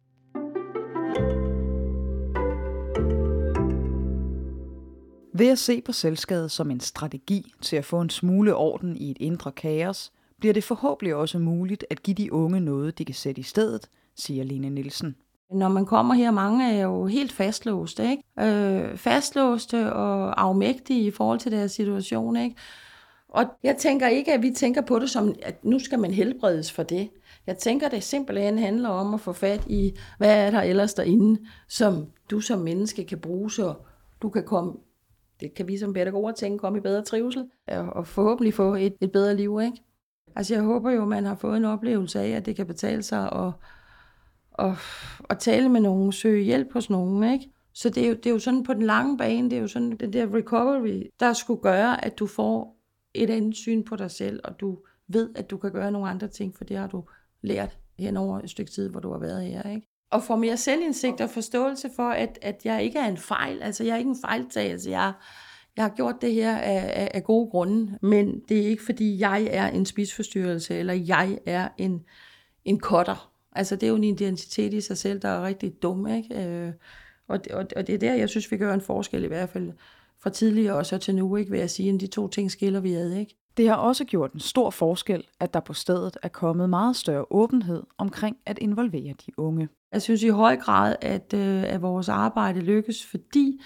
Ved 5.38 5.48
at 5.48 5.58
se 5.58 5.80
på 5.80 5.92
selvskade 5.92 6.48
som 6.48 6.70
en 6.70 6.80
strategi 6.80 7.52
til 7.62 7.76
at 7.76 7.84
få 7.84 8.00
en 8.00 8.10
smule 8.10 8.54
orden 8.54 8.96
i 8.96 9.10
et 9.10 9.16
indre 9.20 9.52
kaos, 9.52 10.12
bliver 10.38 10.54
det 10.54 10.64
forhåbentlig 10.64 11.14
også 11.14 11.38
muligt 11.38 11.84
at 11.90 12.02
give 12.02 12.14
de 12.14 12.32
unge 12.32 12.60
noget, 12.60 12.98
de 12.98 13.04
kan 13.04 13.14
sætte 13.14 13.40
i 13.40 13.42
stedet, 13.42 13.90
siger 14.14 14.44
Lene 14.44 14.70
Nielsen. 14.70 15.16
Når 15.50 15.68
man 15.68 15.86
kommer 15.86 16.14
her, 16.14 16.30
mange 16.30 16.72
er 16.72 16.82
jo 16.82 17.06
helt 17.06 17.32
fastlåste, 17.32 18.10
ikke? 18.10 18.22
Øh, 18.40 18.96
fastlåste 18.96 19.92
og 19.92 20.42
afmægtige 20.42 21.06
i 21.06 21.10
forhold 21.10 21.38
til 21.38 21.52
deres 21.52 21.72
situation, 21.72 22.36
ikke? 22.36 22.56
Og 23.28 23.44
jeg 23.62 23.76
tænker 23.76 24.08
ikke, 24.08 24.32
at 24.32 24.42
vi 24.42 24.50
tænker 24.50 24.80
på 24.80 24.98
det 24.98 25.10
som, 25.10 25.34
at 25.42 25.64
nu 25.64 25.78
skal 25.78 25.98
man 25.98 26.10
helbredes 26.10 26.72
for 26.72 26.82
det. 26.82 27.10
Jeg 27.46 27.58
tænker, 27.58 27.88
det 27.88 28.02
simpelthen 28.02 28.58
handler 28.58 28.88
om 28.88 29.14
at 29.14 29.20
få 29.20 29.32
fat 29.32 29.66
i, 29.66 29.96
hvad 30.18 30.46
er 30.46 30.50
der 30.50 30.62
ellers 30.62 30.94
derinde, 30.94 31.40
som 31.68 32.06
du 32.30 32.40
som 32.40 32.58
menneske 32.58 33.04
kan 33.04 33.18
bruge, 33.18 33.50
så 33.50 33.74
du 34.22 34.28
kan 34.28 34.44
komme, 34.44 34.72
det 35.40 35.54
kan 35.54 35.68
vi 35.68 35.78
som 35.78 35.92
pædagoger 35.92 36.32
tænke, 36.32 36.58
komme 36.58 36.78
i 36.78 36.80
bedre 36.80 37.02
trivsel, 37.02 37.44
og 37.68 38.06
forhåbentlig 38.06 38.54
få 38.54 38.74
et, 38.74 38.96
et 39.00 39.12
bedre 39.12 39.36
liv, 39.36 39.60
ikke? 39.64 39.82
Altså 40.36 40.54
jeg 40.54 40.62
håber 40.62 40.90
jo, 40.90 41.04
man 41.04 41.24
har 41.24 41.34
fået 41.34 41.56
en 41.56 41.64
oplevelse 41.64 42.20
af, 42.20 42.28
at 42.28 42.46
det 42.46 42.56
kan 42.56 42.66
betale 42.66 43.02
sig 43.02 43.32
at, 43.32 43.52
og, 44.58 44.76
at 45.30 45.38
tale 45.38 45.68
med 45.68 45.80
nogen, 45.80 46.12
søge 46.12 46.44
hjælp 46.44 46.72
hos 46.72 46.90
nogen, 46.90 47.32
ikke? 47.32 47.50
Så 47.72 47.88
det 47.88 48.04
er, 48.04 48.08
jo, 48.08 48.14
det 48.14 48.26
er 48.26 48.30
jo 48.30 48.38
sådan 48.38 48.62
på 48.62 48.74
den 48.74 48.82
lange 48.82 49.18
bane, 49.18 49.50
det 49.50 49.56
er 49.56 49.60
jo 49.60 49.68
sådan 49.68 49.96
den 49.96 50.12
der 50.12 50.34
recovery, 50.34 51.02
der 51.20 51.32
skulle 51.32 51.62
gøre, 51.62 52.04
at 52.04 52.18
du 52.18 52.26
får 52.26 52.76
et 53.14 53.30
andet 53.30 53.56
syn 53.56 53.84
på 53.84 53.96
dig 53.96 54.10
selv, 54.10 54.40
og 54.44 54.60
du 54.60 54.78
ved, 55.08 55.30
at 55.34 55.50
du 55.50 55.56
kan 55.56 55.72
gøre 55.72 55.92
nogle 55.92 56.08
andre 56.08 56.28
ting, 56.28 56.56
for 56.56 56.64
det 56.64 56.76
har 56.76 56.86
du 56.86 57.04
lært 57.42 57.78
hen 57.98 58.16
over 58.16 58.40
et 58.40 58.50
stykke 58.50 58.70
tid, 58.70 58.88
hvor 58.88 59.00
du 59.00 59.12
har 59.12 59.18
været 59.18 59.46
her, 59.46 59.70
ikke? 59.70 59.86
Og 60.10 60.22
få 60.22 60.36
mere 60.36 60.56
selvindsigt 60.56 61.20
og 61.20 61.30
forståelse 61.30 61.90
for, 61.96 62.08
at, 62.08 62.38
at 62.42 62.60
jeg 62.64 62.82
ikke 62.82 62.98
er 62.98 63.08
en 63.08 63.16
fejl, 63.16 63.62
altså 63.62 63.84
jeg 63.84 63.92
er 63.92 63.96
ikke 63.96 64.10
en 64.10 64.20
fejltagelse, 64.24 64.90
jeg, 64.90 65.12
jeg 65.76 65.84
har 65.84 65.92
gjort 65.96 66.14
det 66.20 66.32
her 66.32 66.56
af, 66.56 67.02
af, 67.02 67.10
af 67.14 67.24
gode 67.24 67.50
grunde, 67.50 67.98
men 68.02 68.40
det 68.48 68.58
er 68.58 68.66
ikke 68.66 68.84
fordi, 68.84 69.20
jeg 69.20 69.48
er 69.50 69.68
en 69.68 69.86
spidsforstyrrelse, 69.86 70.74
eller 70.74 70.94
jeg 70.94 71.38
er 71.46 71.68
en, 71.78 72.04
en 72.64 72.80
kotter. 72.80 73.32
Altså, 73.56 73.76
det 73.76 73.82
er 73.82 73.90
jo 73.90 73.96
en 73.96 74.04
identitet 74.04 74.74
i 74.74 74.80
sig 74.80 74.98
selv, 74.98 75.20
der 75.20 75.28
er 75.28 75.46
rigtig 75.46 75.82
dum, 75.82 76.06
ikke? 76.06 76.46
Øh, 76.46 76.72
og, 77.28 77.44
det, 77.44 77.52
og, 77.52 77.66
og 77.76 77.86
det 77.86 77.94
er 77.94 77.98
der, 77.98 78.14
jeg 78.14 78.28
synes, 78.28 78.50
vi 78.50 78.56
gør 78.56 78.74
en 78.74 78.80
forskel 78.80 79.24
i 79.24 79.26
hvert 79.26 79.48
fald 79.48 79.72
fra 80.22 80.30
tidligere 80.30 80.74
og 80.74 80.86
så 80.86 80.98
til 80.98 81.14
nu, 81.14 81.36
ikke? 81.36 81.50
Vil 81.50 81.60
jeg 81.60 81.70
sige, 81.70 81.94
at 81.94 82.00
de 82.00 82.06
to 82.06 82.28
ting 82.28 82.50
skiller 82.50 82.80
vi 82.80 82.94
ad, 82.94 83.12
ikke? 83.12 83.36
Det 83.56 83.68
har 83.68 83.74
også 83.74 84.04
gjort 84.04 84.32
en 84.32 84.40
stor 84.40 84.70
forskel, 84.70 85.24
at 85.40 85.54
der 85.54 85.60
på 85.60 85.72
stedet 85.72 86.16
er 86.22 86.28
kommet 86.28 86.70
meget 86.70 86.96
større 86.96 87.24
åbenhed 87.30 87.82
omkring 87.98 88.36
at 88.46 88.58
involvere 88.58 89.14
de 89.26 89.38
unge. 89.38 89.68
Jeg 89.92 90.02
synes 90.02 90.22
i 90.22 90.28
høj 90.28 90.56
grad, 90.56 90.96
at, 91.00 91.34
øh, 91.34 91.62
at 91.62 91.82
vores 91.82 92.08
arbejde 92.08 92.60
lykkes, 92.60 93.06
fordi 93.06 93.60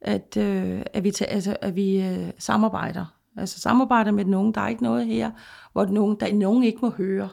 at, 0.00 0.36
øh, 0.36 0.82
at 0.92 1.04
vi, 1.04 1.10
tager, 1.10 1.32
altså, 1.32 1.56
at 1.60 1.76
vi 1.76 2.02
øh, 2.02 2.30
samarbejder. 2.38 3.14
Altså 3.36 3.60
samarbejder 3.60 4.10
med 4.10 4.24
den 4.24 4.34
unge. 4.34 4.52
Der 4.54 4.60
er 4.60 4.68
ikke 4.68 4.82
noget 4.82 5.06
her, 5.06 5.30
hvor 5.72 5.84
den 5.84 5.98
unge, 5.98 6.16
der 6.20 6.34
nogen 6.34 6.64
ikke 6.64 6.78
må 6.82 6.90
høre. 6.90 7.28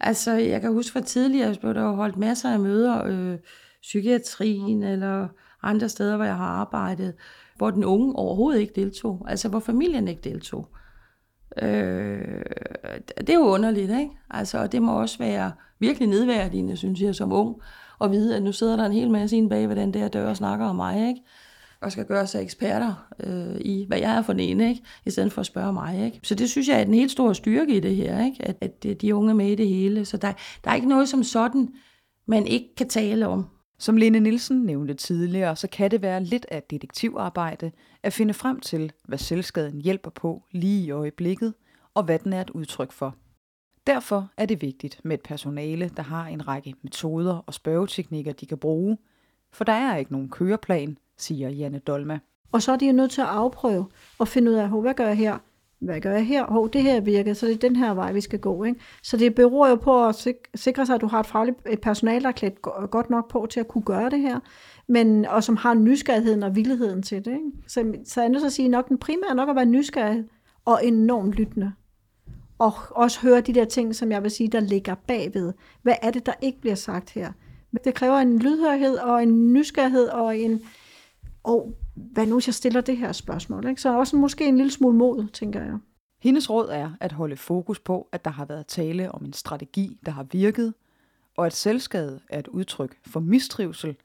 Altså, 0.00 0.32
jeg 0.32 0.60
kan 0.60 0.72
huske 0.72 0.92
fra 0.92 1.00
tidligere, 1.00 1.50
at 1.50 1.62
der 1.62 1.80
har 1.80 1.92
holdt 1.92 2.16
masser 2.16 2.50
af 2.50 2.60
møder, 2.60 3.04
øh, 3.04 3.38
psykiatrien 3.82 4.82
eller 4.82 5.28
andre 5.62 5.88
steder, 5.88 6.16
hvor 6.16 6.24
jeg 6.24 6.36
har 6.36 6.46
arbejdet, 6.46 7.14
hvor 7.56 7.70
den 7.70 7.84
unge 7.84 8.16
overhovedet 8.16 8.60
ikke 8.60 8.72
deltog. 8.76 9.26
Altså, 9.28 9.48
hvor 9.48 9.60
familien 9.60 10.08
ikke 10.08 10.22
deltog. 10.22 10.68
Øh, 11.62 12.42
det 13.18 13.30
er 13.30 13.34
jo 13.34 13.40
underligt, 13.40 13.90
ikke? 13.90 14.10
Altså, 14.30 14.58
og 14.58 14.72
det 14.72 14.82
må 14.82 15.00
også 15.00 15.18
være 15.18 15.52
virkelig 15.78 16.08
nedværdigende, 16.08 16.76
synes 16.76 17.00
jeg, 17.00 17.14
som 17.14 17.32
ung, 17.32 17.56
at 18.00 18.10
vide, 18.10 18.36
at 18.36 18.42
nu 18.42 18.52
sidder 18.52 18.76
der 18.76 18.86
en 18.86 18.92
hel 18.92 19.10
masse 19.10 19.36
inde 19.36 19.48
bag 19.48 19.68
ved 19.68 19.76
den 19.76 19.94
der 19.94 20.08
dør 20.08 20.28
og 20.28 20.36
snakker 20.36 20.66
om 20.66 20.76
mig, 20.76 21.08
ikke? 21.08 21.20
Og 21.84 21.92
skal 21.92 22.04
gøre 22.04 22.26
sig 22.26 22.42
eksperter 22.42 23.06
øh, 23.20 23.60
i, 23.60 23.84
hvad 23.88 23.98
jeg 23.98 24.16
er 24.16 24.22
for 24.22 24.32
en, 24.32 24.60
ikke? 24.60 24.82
i 25.06 25.10
stedet 25.10 25.32
for 25.32 25.40
at 25.40 25.46
spørge 25.46 25.72
mig. 25.72 26.04
Ikke? 26.04 26.20
Så 26.22 26.34
det 26.34 26.50
synes 26.50 26.68
jeg 26.68 26.78
er 26.78 26.82
en 26.84 26.94
helt 26.94 27.10
stor 27.10 27.32
styrke 27.32 27.76
i 27.76 27.80
det 27.80 27.96
her, 27.96 28.24
ikke? 28.24 28.44
At, 28.44 28.56
at 28.62 29.00
de 29.00 29.14
unge 29.14 29.30
er 29.30 29.34
med 29.34 29.46
i 29.46 29.54
det 29.54 29.68
hele. 29.68 30.04
Så 30.04 30.16
der, 30.16 30.32
der 30.64 30.70
er 30.70 30.74
ikke 30.74 30.88
noget 30.88 31.08
som 31.08 31.22
sådan, 31.22 31.68
man 32.26 32.46
ikke 32.46 32.74
kan 32.76 32.88
tale 32.88 33.28
om. 33.28 33.46
Som 33.78 33.96
Lene 33.96 34.20
Nielsen 34.20 34.62
nævnte 34.62 34.94
tidligere, 34.94 35.56
så 35.56 35.68
kan 35.68 35.90
det 35.90 36.02
være 36.02 36.24
lidt 36.24 36.46
af 36.50 36.62
detektivarbejde 36.62 37.70
at 38.02 38.12
finde 38.12 38.34
frem 38.34 38.60
til, 38.60 38.92
hvad 39.08 39.18
selvskaden 39.18 39.80
hjælper 39.80 40.10
på 40.10 40.42
lige 40.52 40.84
i 40.84 40.90
øjeblikket, 40.90 41.54
og 41.94 42.02
hvad 42.02 42.18
den 42.18 42.32
er 42.32 42.40
et 42.40 42.50
udtryk 42.50 42.92
for. 42.92 43.16
Derfor 43.86 44.30
er 44.36 44.46
det 44.46 44.62
vigtigt 44.62 45.00
med 45.04 45.14
et 45.14 45.22
personale, 45.22 45.90
der 45.96 46.02
har 46.02 46.26
en 46.26 46.48
række 46.48 46.74
metoder 46.82 47.34
og 47.46 47.54
spørgeteknikker, 47.54 48.32
de 48.32 48.46
kan 48.46 48.58
bruge, 48.58 48.98
for 49.52 49.64
der 49.64 49.72
er 49.72 49.96
ikke 49.96 50.12
nogen 50.12 50.30
køreplan, 50.30 50.98
siger 51.18 51.48
Janne 51.48 51.78
Dolma. 51.78 52.18
Og 52.52 52.62
så 52.62 52.72
er 52.72 52.76
de 52.76 52.86
jo 52.86 52.92
nødt 52.92 53.10
til 53.10 53.20
at 53.20 53.26
afprøve 53.26 53.86
og 54.18 54.28
finde 54.28 54.50
ud 54.50 54.56
af, 54.56 54.68
hvad 54.68 54.94
gør 54.94 55.06
jeg 55.06 55.16
her? 55.16 55.38
Hvad 55.78 56.00
gør 56.00 56.12
jeg 56.12 56.26
her? 56.26 56.46
Hov, 56.46 56.70
det 56.70 56.82
her 56.82 57.00
virker, 57.00 57.34
så 57.34 57.46
det 57.46 57.54
er 57.54 57.58
den 57.58 57.76
her 57.76 57.94
vej, 57.94 58.12
vi 58.12 58.20
skal 58.20 58.38
gå. 58.38 58.64
Ikke? 58.64 58.80
Så 59.02 59.16
det 59.16 59.34
beror 59.34 59.68
jo 59.68 59.74
på 59.74 60.06
at 60.06 60.26
sikre 60.54 60.86
sig, 60.86 60.94
at 60.94 61.00
du 61.00 61.06
har 61.06 61.20
et 61.20 61.26
fagligt 61.26 61.58
et 61.70 61.80
personal, 61.80 62.22
der 62.22 62.28
er 62.28 62.32
klædt 62.32 62.62
godt 62.90 63.10
nok 63.10 63.30
på 63.30 63.46
til 63.50 63.60
at 63.60 63.68
kunne 63.68 63.84
gøre 63.84 64.10
det 64.10 64.20
her, 64.20 64.40
men, 64.86 65.26
og 65.26 65.44
som 65.44 65.56
har 65.56 65.74
nysgerrigheden 65.74 66.42
og 66.42 66.56
villigheden 66.56 67.02
til 67.02 67.24
det. 67.24 67.32
Ikke? 67.32 67.50
Så, 67.66 67.94
så 68.04 68.20
jeg 68.20 68.26
er 68.26 68.30
nødt 68.30 68.40
til 68.40 68.46
at 68.46 68.52
sige, 68.52 68.68
nok 68.68 68.88
den 68.88 68.98
primære 68.98 69.34
nok 69.34 69.48
at 69.48 69.56
være 69.56 69.66
nysgerrig 69.66 70.24
og 70.64 70.86
enormt 70.86 71.32
lyttende. 71.32 71.72
Og 72.58 72.72
også 72.90 73.20
høre 73.20 73.40
de 73.40 73.54
der 73.54 73.64
ting, 73.64 73.94
som 73.94 74.12
jeg 74.12 74.22
vil 74.22 74.30
sige, 74.30 74.48
der 74.48 74.60
ligger 74.60 74.94
bagved. 74.94 75.52
Hvad 75.82 75.94
er 76.02 76.10
det, 76.10 76.26
der 76.26 76.32
ikke 76.42 76.60
bliver 76.60 76.74
sagt 76.74 77.10
her? 77.10 77.32
Det 77.84 77.94
kræver 77.94 78.16
en 78.18 78.38
lydhørhed 78.38 78.96
og 78.96 79.22
en 79.22 79.52
nysgerrighed 79.52 80.08
og 80.08 80.38
en, 80.38 80.62
og 81.44 81.74
hvad 81.94 82.26
nu, 82.26 82.34
hvis 82.34 82.48
jeg 82.48 82.54
stiller 82.54 82.80
det 82.80 82.96
her 82.96 83.12
spørgsmål? 83.12 83.68
Ikke? 83.68 83.80
Så 83.80 83.98
også 83.98 84.16
måske 84.16 84.48
en 84.48 84.56
lille 84.56 84.72
smule 84.72 84.96
mod, 84.96 85.28
tænker 85.28 85.62
jeg. 85.62 85.78
Hendes 86.22 86.50
råd 86.50 86.68
er 86.68 86.90
at 87.00 87.12
holde 87.12 87.36
fokus 87.36 87.80
på, 87.80 88.08
at 88.12 88.24
der 88.24 88.30
har 88.30 88.44
været 88.44 88.66
tale 88.66 89.12
om 89.12 89.24
en 89.24 89.32
strategi, 89.32 89.98
der 90.06 90.12
har 90.12 90.26
virket, 90.32 90.74
og 91.36 91.46
at 91.46 91.52
selvskade 91.52 92.20
er 92.30 92.38
et 92.38 92.48
udtryk 92.48 92.96
for 93.06 93.20
mistrivsel, 93.20 93.96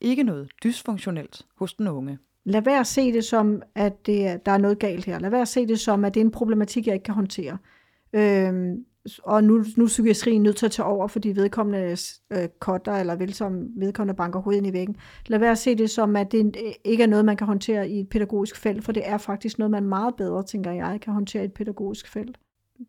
ikke 0.00 0.22
noget 0.22 0.50
dysfunktionelt 0.64 1.46
hos 1.56 1.74
den 1.74 1.88
unge. 1.88 2.18
Lad 2.44 2.62
være 2.62 2.80
at 2.80 2.86
se 2.86 3.12
det 3.12 3.24
som, 3.24 3.62
at 3.74 4.06
det, 4.06 4.46
der 4.46 4.52
er 4.52 4.58
noget 4.58 4.78
galt 4.78 5.04
her. 5.04 5.18
Lad 5.18 5.30
være 5.30 5.40
at 5.40 5.48
se 5.48 5.66
det 5.66 5.80
som, 5.80 6.04
at 6.04 6.14
det 6.14 6.20
er 6.20 6.24
en 6.24 6.30
problematik, 6.30 6.86
jeg 6.86 6.94
ikke 6.94 7.04
kan 7.04 7.14
håndtere. 7.14 7.58
Øhm, 8.12 8.84
og 9.22 9.44
nu, 9.44 9.64
nu 9.76 9.84
er 9.84 9.88
psykiatrien 9.88 10.42
nødt 10.42 10.56
til 10.56 10.66
at 10.66 10.72
tage 10.72 10.86
over, 10.86 11.06
fordi 11.06 11.28
vedkommende 11.28 11.96
øh, 12.32 12.48
kotter, 12.58 12.92
eller 12.92 13.16
vel 13.16 13.34
som 13.34 13.68
vedkommende 13.76 14.16
banker 14.16 14.40
hovedet 14.40 14.58
ind 14.58 14.66
i 14.66 14.72
væggen. 14.72 14.96
Lad 15.26 15.38
være 15.38 15.50
at 15.50 15.58
se 15.58 15.74
det 15.74 15.90
som, 15.90 16.16
at 16.16 16.32
det 16.32 16.56
øh, 16.66 16.72
ikke 16.84 17.02
er 17.02 17.06
noget, 17.06 17.24
man 17.24 17.36
kan 17.36 17.46
håndtere 17.46 17.88
i 17.88 18.00
et 18.00 18.08
pædagogisk 18.08 18.56
felt, 18.56 18.84
for 18.84 18.92
det 18.92 19.02
er 19.08 19.18
faktisk 19.18 19.58
noget, 19.58 19.70
man 19.70 19.84
meget 19.84 20.14
bedre, 20.14 20.42
tænker 20.42 20.72
jeg, 20.72 20.98
kan 21.02 21.12
håndtere 21.12 21.42
i 21.42 21.44
et 21.44 21.52
pædagogisk 21.52 22.08
felt. 22.08 22.38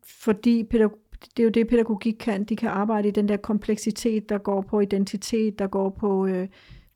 Fordi 0.06 0.64
pædag- 0.64 1.00
det 1.38 1.40
er 1.40 1.44
jo 1.44 1.50
det, 1.50 1.68
pædagogik 1.68 2.16
kan. 2.20 2.44
De 2.44 2.56
kan 2.56 2.70
arbejde 2.70 3.08
i 3.08 3.12
den 3.12 3.28
der 3.28 3.38
kompleksitet, 3.38 4.30
der 4.30 4.38
går 4.38 4.62
på 4.62 4.80
identitet, 4.80 5.60
der 5.60 5.68
går 5.68 5.90
på 5.90 6.26
øh, 6.28 6.48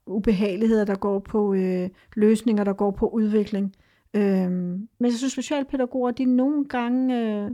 ubehageligheder, 0.07 0.85
der 0.85 0.95
går 0.95 1.19
på 1.19 1.53
øh, 1.53 1.89
løsninger, 2.15 2.63
der 2.63 2.73
går 2.73 2.91
på 2.91 3.07
udvikling. 3.09 3.75
Øh, 4.13 4.51
men 4.51 4.85
jeg 4.99 5.13
synes, 5.13 5.33
specialpædagoger, 5.33 6.11
de 6.11 6.25
nogle 6.25 6.65
gange 6.65 7.21
øh, 7.21 7.51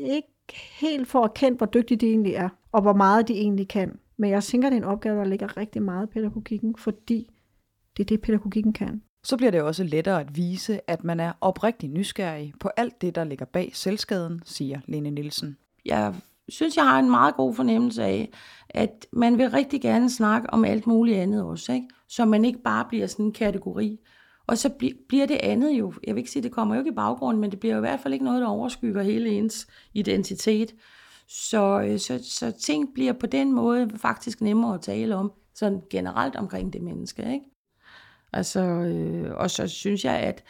ikke 0.00 0.28
helt 0.80 1.08
får 1.08 1.24
erkendt, 1.24 1.58
hvor 1.58 1.66
dygtige 1.66 1.98
de 1.98 2.06
egentlig 2.06 2.34
er, 2.34 2.48
og 2.72 2.82
hvor 2.82 2.92
meget 2.92 3.28
de 3.28 3.32
egentlig 3.32 3.68
kan. 3.68 3.98
Men 4.16 4.30
jeg 4.30 4.44
tænker, 4.44 4.70
det 4.70 4.76
er 4.76 4.80
en 4.80 4.88
opgave, 4.88 5.18
der 5.18 5.24
ligger 5.24 5.56
rigtig 5.56 5.82
meget 5.82 6.06
i 6.06 6.12
pædagogikken, 6.12 6.74
fordi 6.78 7.30
det 7.96 8.02
er 8.02 8.06
det, 8.06 8.20
pædagogikken 8.20 8.72
kan. 8.72 9.02
Så 9.24 9.36
bliver 9.36 9.50
det 9.50 9.62
også 9.62 9.84
lettere 9.84 10.20
at 10.20 10.36
vise, 10.36 10.90
at 10.90 11.04
man 11.04 11.20
er 11.20 11.32
oprigtig 11.40 11.88
nysgerrig 11.88 12.52
på 12.60 12.70
alt 12.76 13.02
det, 13.02 13.14
der 13.14 13.24
ligger 13.24 13.44
bag 13.44 13.70
selvskaden, 13.74 14.42
siger 14.44 14.80
Lene 14.86 15.10
Nielsen. 15.10 15.56
Jeg 15.84 16.14
synes, 16.48 16.76
jeg 16.76 16.84
har 16.84 16.98
en 16.98 17.10
meget 17.10 17.34
god 17.34 17.54
fornemmelse 17.54 18.04
af, 18.04 18.30
at 18.68 19.06
man 19.12 19.38
vil 19.38 19.50
rigtig 19.50 19.82
gerne 19.82 20.10
snakke 20.10 20.50
om 20.50 20.64
alt 20.64 20.86
muligt 20.86 21.18
andet 21.18 21.44
også, 21.44 21.72
ikke? 21.72 21.88
så 22.08 22.24
man 22.24 22.44
ikke 22.44 22.62
bare 22.62 22.84
bliver 22.88 23.06
sådan 23.06 23.24
en 23.24 23.32
kategori. 23.32 24.00
Og 24.50 24.58
så 24.58 24.70
bliver 25.08 25.26
det 25.26 25.38
andet 25.42 25.70
jo, 25.70 25.92
jeg 26.04 26.14
vil 26.14 26.20
ikke 26.20 26.30
sige, 26.30 26.42
det 26.42 26.52
kommer 26.52 26.74
jo 26.74 26.80
ikke 26.80 26.90
i 26.90 26.94
baggrunden, 26.94 27.40
men 27.40 27.50
det 27.50 27.60
bliver 27.60 27.74
jo 27.74 27.78
i 27.78 27.80
hvert 27.80 28.00
fald 28.00 28.14
ikke 28.14 28.24
noget, 28.24 28.40
der 28.40 28.46
overskygger 28.46 29.02
hele 29.02 29.30
ens 29.30 29.66
identitet. 29.94 30.74
Så, 31.28 31.80
øh, 31.80 31.98
så, 31.98 32.20
så 32.22 32.50
ting 32.50 32.94
bliver 32.94 33.12
på 33.12 33.26
den 33.26 33.52
måde 33.52 33.90
faktisk 33.96 34.40
nemmere 34.40 34.74
at 34.74 34.80
tale 34.80 35.16
om, 35.16 35.32
sådan 35.54 35.82
generelt 35.90 36.36
omkring 36.36 36.72
det 36.72 36.82
menneske. 36.82 37.32
Ikke? 37.32 37.44
Altså, 38.32 38.60
øh, 38.60 39.34
og 39.34 39.50
så 39.50 39.68
synes 39.68 40.04
jeg, 40.04 40.14
at, 40.14 40.44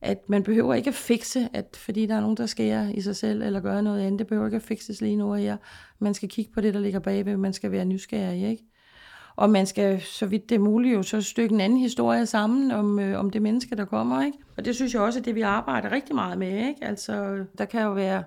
at 0.00 0.28
man 0.28 0.42
behøver 0.42 0.74
ikke 0.74 0.88
at 0.88 0.94
fikse, 0.94 1.48
at 1.52 1.76
fordi 1.76 2.06
der 2.06 2.14
er 2.14 2.20
nogen, 2.20 2.36
der 2.36 2.46
skærer 2.46 2.90
i 2.94 3.00
sig 3.00 3.16
selv, 3.16 3.42
eller 3.42 3.60
gør 3.60 3.80
noget 3.80 4.00
andet, 4.00 4.18
det 4.18 4.26
behøver 4.26 4.46
ikke 4.46 4.56
at 4.56 4.62
fikses 4.62 5.00
lige 5.00 5.16
nu 5.16 5.32
og 5.32 5.38
her. 5.38 5.56
Man 5.98 6.14
skal 6.14 6.28
kigge 6.28 6.52
på 6.52 6.60
det, 6.60 6.74
der 6.74 6.80
ligger 6.80 7.00
bagved, 7.00 7.36
man 7.36 7.52
skal 7.52 7.70
være 7.70 7.84
nysgerrig, 7.84 8.50
ikke? 8.50 8.64
Og 9.42 9.50
man 9.50 9.66
skal, 9.66 10.00
så 10.00 10.26
vidt 10.26 10.48
det 10.48 10.54
er 10.54 10.58
muligt, 10.58 10.94
jo 10.94 11.02
så 11.02 11.22
stykke 11.22 11.54
en 11.54 11.60
anden 11.60 11.78
historie 11.78 12.26
sammen 12.26 12.70
om, 12.70 12.98
øh, 12.98 13.18
om 13.18 13.30
det 13.30 13.42
menneske, 13.42 13.76
der 13.76 13.84
kommer, 13.84 14.24
ikke? 14.24 14.38
Og 14.56 14.64
det 14.64 14.74
synes 14.74 14.94
jeg 14.94 15.02
også 15.02 15.18
er 15.18 15.22
det, 15.22 15.34
vi 15.34 15.40
arbejder 15.40 15.92
rigtig 15.92 16.14
meget 16.14 16.38
med, 16.38 16.68
ikke? 16.68 16.84
Altså, 16.84 17.44
der 17.58 17.64
kan 17.64 17.82
jo 17.82 17.92
være 17.92 18.24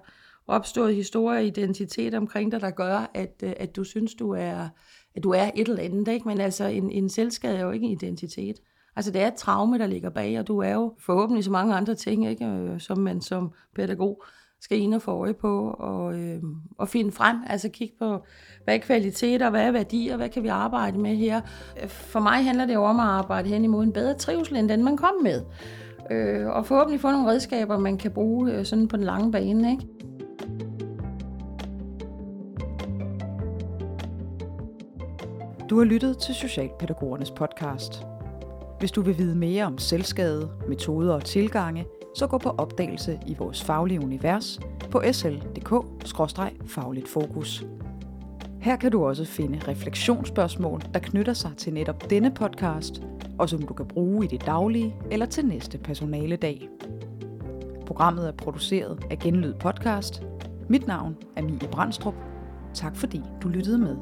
opstået 0.47 0.95
historie 0.95 1.39
og 1.39 1.45
identitet 1.45 2.13
omkring 2.13 2.51
dig, 2.51 2.62
der 2.62 2.69
gør, 2.69 3.12
at, 3.13 3.43
øh, 3.43 3.54
at 3.58 3.75
du 3.75 3.84
synes, 3.84 4.15
du 4.15 4.32
er, 4.32 4.69
at 5.15 5.23
du 5.23 5.30
er 5.30 5.51
et 5.56 5.67
eller 5.67 5.84
andet, 5.84 6.08
ikke? 6.08 6.28
Men 6.28 6.41
altså, 6.41 6.65
en, 6.65 6.91
en 6.91 7.10
selvskade 7.10 7.58
er 7.58 7.63
jo 7.63 7.71
ikke 7.71 7.86
en 7.86 7.91
identitet. 7.91 8.56
Altså 8.95 9.12
det 9.12 9.21
er 9.21 9.28
et 9.28 9.36
traume, 9.36 9.78
der 9.78 9.88
ligger 9.88 10.10
bag, 10.10 10.39
og 10.39 10.47
du 10.47 10.60
er 10.60 10.73
jo 10.73 10.93
forhåbentlig 10.99 11.43
så 11.43 11.51
mange 11.51 11.75
andre 11.75 11.95
ting, 11.95 12.28
ikke? 12.28 12.45
Øh, 12.45 12.80
som 12.80 12.97
man 12.97 13.21
som 13.21 13.51
pædagog 13.75 14.23
skal 14.65 14.80
ind 14.80 14.93
og 14.93 15.01
få 15.01 15.12
øje 15.12 15.34
på 15.34 15.75
og, 15.80 16.19
øh, 16.19 16.43
og 16.78 16.89
finde 16.89 17.12
frem. 17.12 17.38
Altså 17.47 17.69
kigge 17.69 17.95
på, 17.99 18.19
hvad 18.63 18.75
er 18.75 18.80
kvaliteter, 18.80 19.49
hvad 19.49 19.62
er 19.62 19.71
værdier, 19.71 20.17
hvad 20.17 20.30
kan 20.30 20.43
vi 20.43 20.47
arbejde 20.47 20.97
med 20.97 21.15
her. 21.15 21.41
For 21.88 22.19
mig 22.19 22.45
handler 22.45 22.65
det 22.65 22.73
jo 22.73 22.84
om 22.84 22.99
at 22.99 23.06
arbejde 23.06 23.49
hen 23.49 23.63
imod 23.63 23.84
en 23.84 23.93
bedre 23.93 24.13
trivsel, 24.13 24.56
end 24.56 24.69
den 24.69 24.84
man 24.84 24.97
kom 24.97 25.13
med. 25.23 25.41
Øh, 26.12 26.47
og 26.47 26.65
forhåbentlig 26.65 27.01
få 27.01 27.12
nogle 27.12 27.30
redskaber, 27.30 27.78
man 27.78 27.97
kan 27.97 28.12
bruge 28.12 28.51
øh, 28.51 28.65
sådan 28.65 28.88
på 28.88 28.97
den 28.97 29.06
lange 29.06 29.32
bane. 29.32 29.71
Ikke? 29.71 29.88
Du 35.69 35.78
har 35.78 35.86
lyttet 35.86 36.17
til 36.17 36.36
Socialpædagogernes 36.36 37.32
podcast. 37.32 38.04
Hvis 38.80 38.91
du 38.91 39.01
vil 39.01 39.17
vide 39.17 39.36
mere 39.36 39.65
om 39.65 39.78
selvskade, 39.78 40.49
metoder 40.67 41.13
og 41.13 41.23
tilgange, 41.23 41.86
så 42.15 42.28
gå 42.28 42.38
på 42.38 42.49
opdagelse 42.49 43.19
i 43.28 43.36
vores 43.39 43.63
faglige 43.63 44.01
univers 44.01 44.60
på 44.91 45.04
sl.dk-fagligt 45.12 47.08
fokus. 47.08 47.65
Her 48.62 48.75
kan 48.75 48.91
du 48.91 49.06
også 49.06 49.25
finde 49.25 49.60
refleksionsspørgsmål, 49.67 50.82
der 50.93 50.99
knytter 50.99 51.34
sig 51.34 51.51
til 51.58 51.73
netop 51.73 52.10
denne 52.10 52.32
podcast, 52.32 53.01
og 53.39 53.49
som 53.49 53.62
du 53.62 53.73
kan 53.73 53.88
bruge 53.88 54.25
i 54.25 54.28
det 54.28 54.45
daglige 54.45 54.95
eller 55.12 55.25
til 55.25 55.45
næste 55.45 55.78
personaledag. 55.78 56.69
Programmet 57.86 58.28
er 58.28 58.32
produceret 58.32 59.04
af 59.10 59.19
Genlyd 59.19 59.54
Podcast. 59.54 60.23
Mit 60.69 60.88
navn 60.88 61.15
er 61.36 61.41
Mie 61.41 61.67
Brandstrup. 61.71 62.15
Tak 62.73 62.95
fordi 62.95 63.21
du 63.43 63.47
lyttede 63.47 63.78
med. 63.78 63.95